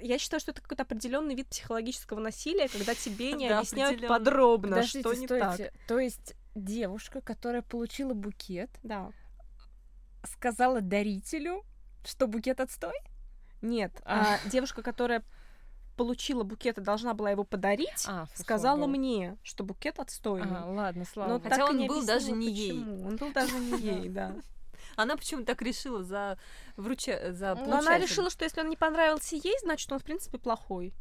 [0.00, 4.76] я считаю, что это какой-то определенный вид психологического насилия, когда тебе не Да, объясняют подробно,
[4.76, 5.70] Подождите, что не стойте.
[5.74, 5.86] так.
[5.86, 9.10] То есть девушка, которая получила букет, Да.
[10.24, 11.62] сказала дарителю,
[12.02, 12.94] что букет отстой?
[13.60, 14.38] Нет, А.
[14.42, 15.22] а девушка, которая
[16.00, 18.92] получила букет и должна была его подарить, А, фу, сказала богу.
[18.92, 20.56] мне, что букет отстойный.
[20.62, 21.40] А, ладно, слава Но.
[21.40, 22.70] Хотя он был даже не ей.
[22.72, 23.06] почему.
[23.06, 24.32] Он был даже не ей, да.
[25.02, 26.38] Она почему так решила за
[26.76, 27.32] вруча...
[27.32, 30.92] за Но она решила, что если он не понравился ей, значит, он, в принципе, плохой.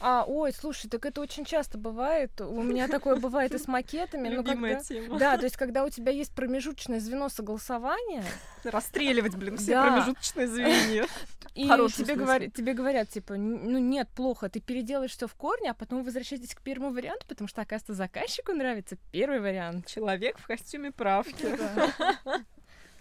[0.00, 2.40] А, ой, слушай, так это очень часто бывает.
[2.40, 4.28] У меня такое бывает и с макетами.
[4.28, 5.18] ну, когда- тема.
[5.18, 8.24] Да, то есть, когда у тебя есть промежуточное звено согласования,
[8.64, 11.06] Расстреливать, блин, все промежуточные звенья.
[11.54, 15.70] и тебе, говорят, тебе говорят, типа, «Н- ну нет, плохо, ты переделаешь все в корне,
[15.70, 19.86] а потом возвращайтесь к первому варианту, потому что, оказывается, заказчику нравится первый вариант.
[19.86, 21.46] Человек в костюме правки.
[21.56, 22.44] Да.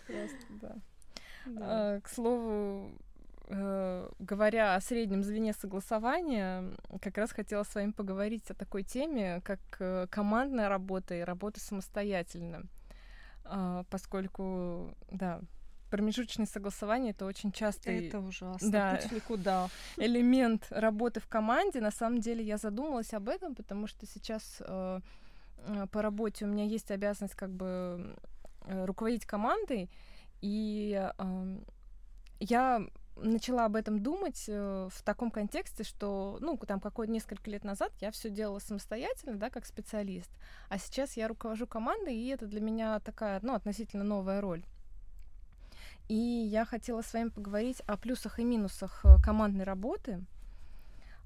[0.08, 0.76] Просто, да.
[1.60, 2.92] А, К слову,
[3.48, 9.42] э, говоря о среднем звене согласования, как раз хотела с вами поговорить о такой теме,
[9.44, 12.64] как э, командная работа и работа самостоятельно.
[13.44, 15.42] А, Поскольку, да,
[15.90, 18.72] промежуточное согласование это очень частый Это ужасно.
[18.72, 18.96] Да.
[19.02, 19.70] Путь никуда.
[19.98, 21.82] элемент работы в команде.
[21.82, 25.00] На самом деле я задумалась об этом, потому что сейчас э,
[25.60, 28.16] э, по работе у меня есть обязанность как бы
[28.68, 29.90] руководить командой,
[30.42, 31.58] и э,
[32.40, 37.64] я начала об этом думать э, в таком контексте, что, ну, там, какое несколько лет
[37.64, 40.30] назад я все делала самостоятельно, да, как специалист,
[40.70, 44.64] а сейчас я руковожу командой, и это для меня такая, ну, относительно новая роль.
[46.08, 50.24] И я хотела с вами поговорить о плюсах и минусах э, командной работы.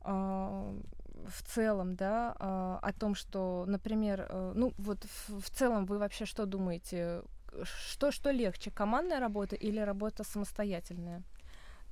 [0.04, 0.74] А,
[1.28, 6.26] в целом, да, а, о том, что, например, э, ну вот в, целом вы вообще
[6.26, 7.24] что думаете,
[7.64, 11.24] что что легче, командная работа или работа самостоятельная?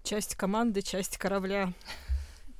[0.03, 1.73] Часть команды, часть корабля.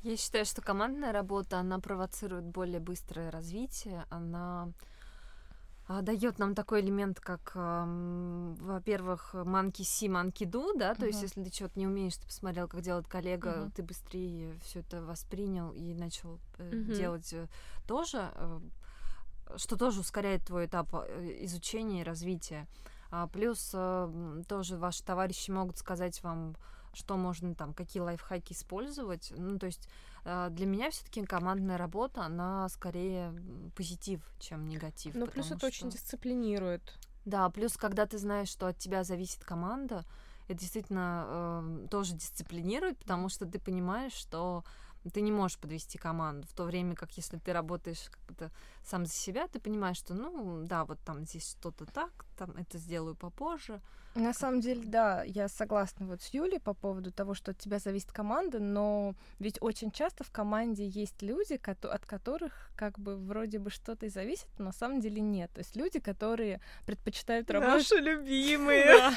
[0.04, 4.72] Я считаю, что командная работа, она провоцирует более быстрое развитие, она
[6.02, 11.08] дает нам такой элемент, как, во-первых, манки си, манки ду, да, то uh-huh.
[11.08, 13.72] есть если ты что-то не умеешь, ты посмотрел, как делает коллега, uh-huh.
[13.76, 16.94] ты быстрее все это воспринял и начал uh-huh.
[16.94, 17.48] делать э,
[17.88, 18.60] тоже, э,
[19.58, 22.68] что тоже ускоряет твой этап изучения и развития.
[23.10, 23.70] А, плюс
[24.48, 26.56] тоже ваши товарищи могут сказать вам,
[26.94, 29.32] что можно там, какие лайфхаки использовать.
[29.36, 29.90] Ну, то есть
[30.26, 33.34] а, для меня все-таки командная работа, она скорее
[33.76, 35.16] позитив, чем негатив.
[35.16, 35.68] Ну, плюс это что...
[35.68, 36.98] очень дисциплинирует.
[37.26, 40.06] Да, плюс, когда ты знаешь, что от тебя зависит команда,
[40.48, 44.64] это действительно э, тоже дисциплинирует, потому что ты понимаешь, что
[45.14, 46.48] ты не можешь подвести команду.
[46.48, 48.52] В то время как если ты работаешь как-то
[48.90, 52.78] сам за себя, ты понимаешь, что, ну, да, вот там здесь что-то так, там это
[52.78, 53.82] сделаю попозже.
[54.16, 57.78] На самом деле, да, я согласна вот с Юлей по поводу того, что от тебя
[57.80, 63.60] зависит команда, но ведь очень часто в команде есть люди, от которых как бы вроде
[63.60, 65.52] бы что-то и зависит, но на самом деле нет.
[65.54, 67.90] То есть люди, которые предпочитают работать...
[67.92, 69.12] Наши любимые!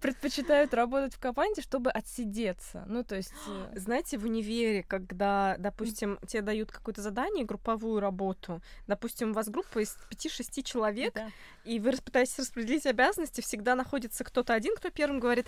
[0.00, 2.84] Предпочитают работать в команде, чтобы отсидеться.
[2.88, 3.32] Ну, то есть...
[3.46, 9.48] Э, Знаете, в универе, когда, допустим, тебе дают какое-то задание, групповую работу, допустим, у вас
[9.48, 11.14] группа из 5-6 человек,
[11.64, 15.46] и вы пытаетесь распределить обязанности, всегда находится кто-то один, кто первым говорит,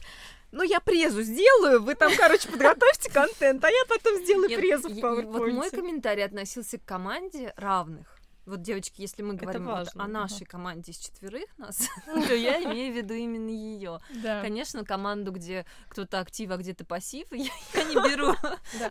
[0.50, 4.98] ну, я презу сделаю, вы там, короче, подготовьте контент, а я потом сделаю презу в
[4.98, 5.26] PowerPoint.
[5.26, 8.21] Вот мой комментарий относился к команде равных.
[8.45, 12.93] Вот, девочки, если мы говорим вот о нашей команде из четверых нас, то я имею
[12.93, 14.01] в виду именно ее.
[14.22, 18.34] Конечно, команду, где кто-то актив, а где-то пассив, я, не беру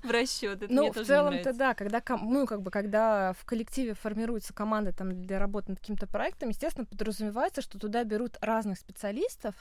[0.03, 0.63] в расчет.
[0.69, 5.39] Ну, в целом-то да, когда ну как бы когда в коллективе формируется команда там для
[5.39, 9.55] работы над каким-то проектом, естественно, подразумевается, что туда берут разных специалистов,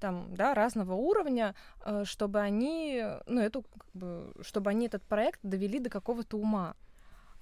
[0.00, 5.40] там, да, разного уровня, э, чтобы они, ну, эту, как бы, чтобы они этот проект
[5.42, 6.76] довели до какого-то ума.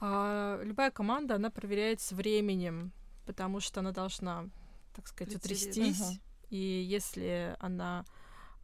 [0.05, 2.93] А любая команда, она проверяется временем,
[3.25, 4.49] потому что она должна,
[4.95, 6.01] так сказать, утрястись.
[6.01, 6.19] Угу.
[6.51, 8.05] И если она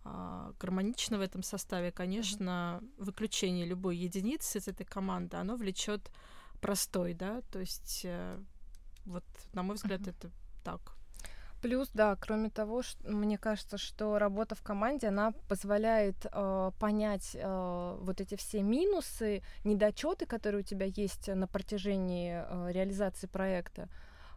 [0.03, 3.05] а, гармонична в этом составе, конечно, угу.
[3.05, 6.11] выключение любой единицы из этой команды, оно влечет
[6.61, 8.43] простой, да, то есть э,
[9.05, 10.11] вот, на мой взгляд, угу.
[10.11, 10.31] это
[10.65, 10.98] так.
[11.61, 17.33] Плюс, да, кроме того, что, мне кажется, что работа в команде, она позволяет э, понять
[17.35, 23.89] э, вот эти все минусы, недочеты, которые у тебя есть на протяжении э, реализации проекта.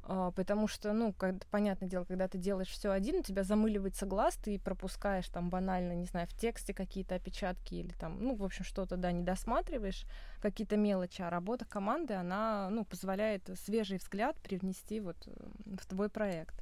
[0.03, 4.07] Uh, потому что, ну, как, понятное дело, когда ты делаешь все один, у тебя замыливается
[4.07, 8.43] глаз, ты пропускаешь там банально, не знаю, в тексте какие-то опечатки или там, ну, в
[8.43, 10.05] общем, что-то, да, не досматриваешь,
[10.41, 15.31] какие-то мелочи, а работа команды, она, ну, позволяет свежий взгляд привнести вот э,
[15.79, 16.60] в твой проект.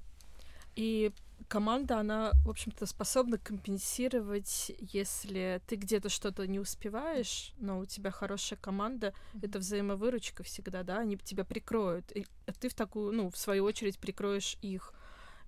[0.75, 1.11] И
[1.47, 8.11] команда, она, в общем-то, способна компенсировать, если ты где-то что-то не успеваешь, но у тебя
[8.11, 9.39] хорошая команда, mm-hmm.
[9.47, 12.25] это взаимовыручка всегда, да, они тебя прикроют, и
[12.59, 14.93] ты в такую, ну, в свою очередь прикроешь их.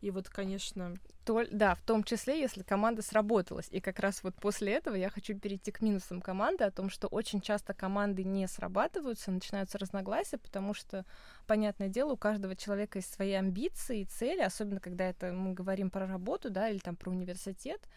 [0.02, 0.96] И вот, конечно...
[1.26, 3.68] То, да, в том числе, если команда сработалась.
[3.70, 7.08] И как раз вот после этого я хочу перейти к минусам команды, о том, что
[7.08, 11.06] очень часто команды не срабатываются, начинаются разногласия, потому что,
[11.46, 15.92] понятное дело, у каждого человека есть свои амбиции и цели, особенно когда это мы говорим
[15.92, 17.88] про работу, да, или там про университет.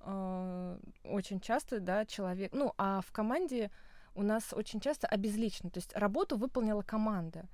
[0.00, 2.52] Э, очень часто, да, человек...
[2.52, 3.70] Ну, а в команде
[4.14, 7.46] у нас очень часто обезлично, то есть работу выполнила команда.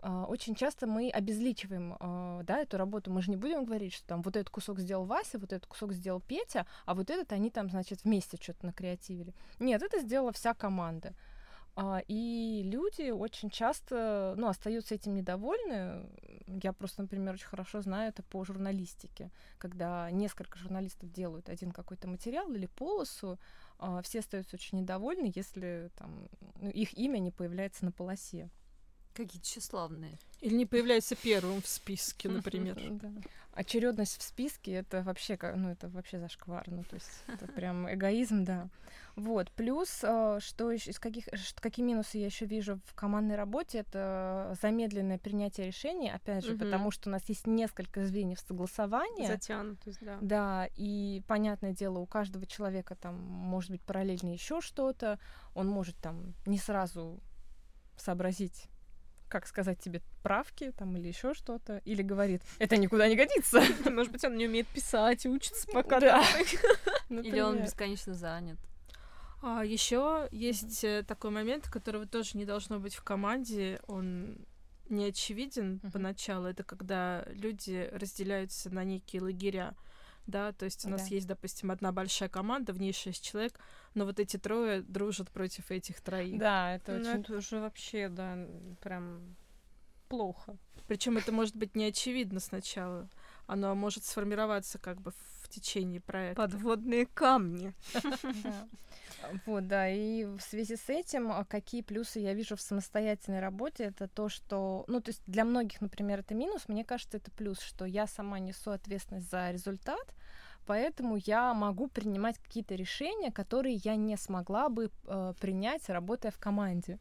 [0.00, 3.10] А, очень часто мы обезличиваем а, да, эту работу.
[3.10, 5.92] Мы же не будем говорить, что там вот этот кусок сделал Вася, вот этот кусок
[5.92, 9.34] сделал Петя, а вот этот они там, значит, вместе что-то накреативили.
[9.58, 11.14] Нет, это сделала вся команда.
[11.74, 16.06] А, и люди очень часто ну, остаются этим недовольны.
[16.46, 19.30] Я просто, например, очень хорошо знаю это по журналистике.
[19.58, 23.38] Когда несколько журналистов делают один какой-то материал или полосу,
[24.02, 26.28] все остаются очень недовольны, если там,
[26.60, 28.48] ну, их имя не появляется на полосе.
[29.16, 30.18] Какие тщеславные.
[30.42, 32.78] Или не появляется первым в списке, например.
[33.52, 36.64] Очередность в списке это вообще, ну, это вообще зашквар.
[36.66, 38.68] Ну, то есть это прям эгоизм, да.
[39.16, 39.50] Вот.
[39.52, 41.24] Плюс, э, что еще, из каких,
[41.58, 46.90] какие минусы я еще вижу в командной работе, это замедленное принятие решений, опять же, потому
[46.90, 49.26] что у нас есть несколько звеньев согласования.
[49.26, 50.18] Затянутость, да.
[50.20, 55.18] Да, и понятное дело, у каждого человека там может быть параллельно еще что-то,
[55.54, 57.18] он может там не сразу
[57.96, 58.68] сообразить
[59.28, 63.62] как сказать тебе правки там или еще что-то, или говорит, это никуда не годится.
[63.90, 66.00] Может быть, он не умеет писать и учится пока.
[66.00, 66.24] Да.
[67.10, 68.58] Или он бесконечно занят.
[69.42, 73.80] А еще есть э, такой момент, которого тоже не должно быть в команде.
[73.86, 74.38] Он
[74.88, 76.46] не очевиден поначалу.
[76.46, 79.74] Это когда люди разделяются на некие лагеря.
[80.26, 81.14] Да, то есть у нас Да.
[81.14, 83.58] есть, допустим, одна большая команда, в ней шесть человек,
[83.94, 86.38] но вот эти трое дружат против этих троих.
[86.38, 87.20] Да, это Ну, очень...
[87.20, 88.36] это уже вообще, да,
[88.80, 89.36] прям
[90.08, 90.56] плохо.
[90.88, 93.08] Причем это может быть не очевидно сначала.
[93.46, 96.42] Оно может сформироваться как бы в течение проекта.
[96.42, 97.74] Подводные камни.
[99.46, 103.84] Вот, да, и в связи с этим, а, какие плюсы я вижу в самостоятельной работе,
[103.84, 107.58] это то, что, ну, то есть для многих, например, это минус, мне кажется, это плюс,
[107.60, 110.14] что я сама несу ответственность за результат,
[110.66, 116.38] поэтому я могу принимать какие-то решения, которые я не смогла бы э, принять, работая в
[116.38, 116.98] команде.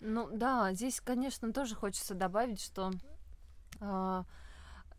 [0.00, 2.92] Ну да, здесь, конечно, тоже хочется добавить, что
[3.80, 4.24] а,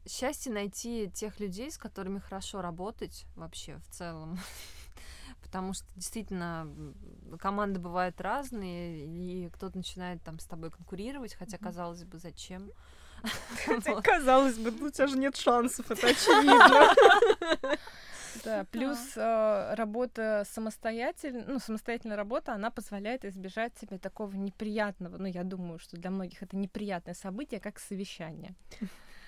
[0.08, 4.40] счастье найти тех людей, с которыми хорошо работать вообще в целом.
[5.42, 6.68] Потому что действительно
[7.40, 12.70] команды бывают разные, и кто-то начинает там с тобой конкурировать, хотя, казалось бы, зачем?
[14.04, 16.94] Казалось бы, ну, у тебя же нет шансов, это очевидно.
[18.44, 25.26] Да, плюс э, работа самостоятельно, ну, самостоятельная работа, она позволяет избежать себе такого неприятного, ну,
[25.26, 28.54] я думаю, что для многих это неприятное событие, как совещание.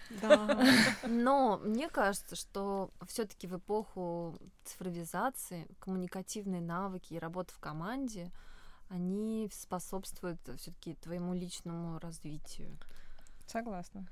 [0.10, 0.64] Да.
[1.08, 4.36] Но мне кажется, что все-таки в эпоху
[4.66, 8.32] цифровизации коммуникативные навыки и работа в команде,
[8.90, 12.78] они способствуют все-таки твоему личному развитию.
[13.46, 14.08] Согласна.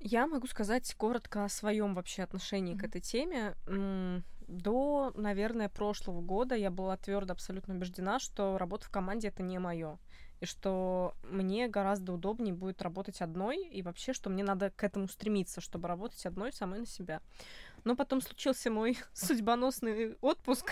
[0.00, 2.86] Я могу сказать коротко о своем вообще отношении к Мгм.
[2.86, 3.54] этой теме.
[4.46, 9.58] До, наверное, прошлого года я была твердо абсолютно убеждена, что работа в команде это не
[9.58, 9.98] мое.
[10.44, 15.08] И что мне гораздо удобнее будет работать одной, и вообще, что мне надо к этому
[15.08, 17.22] стремиться, чтобы работать одной самой на себя.
[17.84, 20.70] Но потом случился мой судьбоносный отпуск,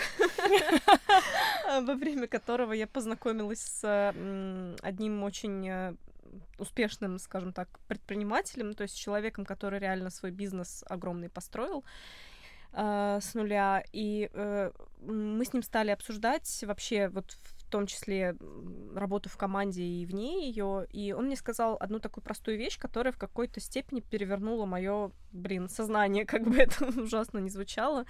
[1.81, 4.13] во время которого я познакомилась с
[4.83, 5.95] одним очень э,
[6.59, 11.83] успешным, скажем так, предпринимателем, то есть человеком, который реально свой бизнес огромный построил
[12.73, 13.83] э, с нуля.
[13.91, 14.71] И э,
[15.01, 17.35] мы с ним стали обсуждать вообще вот
[17.73, 18.35] том числе
[18.93, 20.85] работу в команде и вне ее.
[20.91, 25.67] И он мне сказал одну такую простую вещь, которая в какой-то степени перевернула мое, блин,
[25.69, 28.05] сознание, как бы это ужасно не звучало.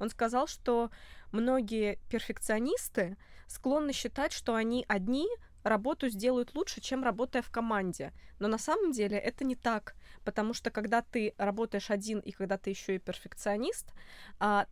[0.00, 0.90] Он сказал, что
[1.30, 5.28] многие перфекционисты склонны считать, что они одни
[5.62, 8.12] работу сделают лучше, чем работая в команде.
[8.40, 9.94] Но на самом деле это не так,
[10.24, 13.92] потому что когда ты работаешь один и когда ты еще и перфекционист,
[14.40, 14.66] а,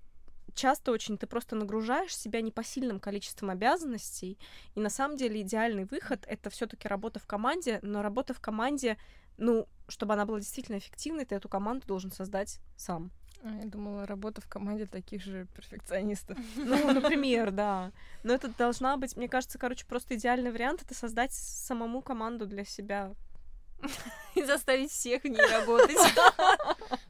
[0.55, 4.39] часто очень ты просто нагружаешь себя непосильным количеством обязанностей,
[4.75, 8.97] и на самом деле идеальный выход это все-таки работа в команде, но работа в команде,
[9.37, 13.11] ну, чтобы она была действительно эффективной, ты эту команду должен создать сам.
[13.43, 16.39] А, Я думала, работа в команде таких же перфекционистов.
[16.57, 17.93] Ну, например, да.
[18.23, 22.65] Но это должна быть, мне кажется, короче, просто идеальный вариант это создать самому команду для
[22.65, 23.13] себя.
[24.35, 25.97] И заставить всех в ней работать.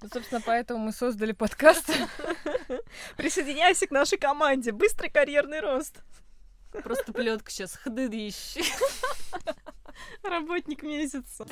[0.02, 1.90] Ну, собственно, поэтому мы создали подкаст.
[3.16, 4.70] Присоединяйся к нашей команде.
[4.70, 6.02] Быстрый карьерный рост.
[6.82, 8.58] Просто плетка сейчас хдыдыщ.
[10.22, 11.46] Работник месяца.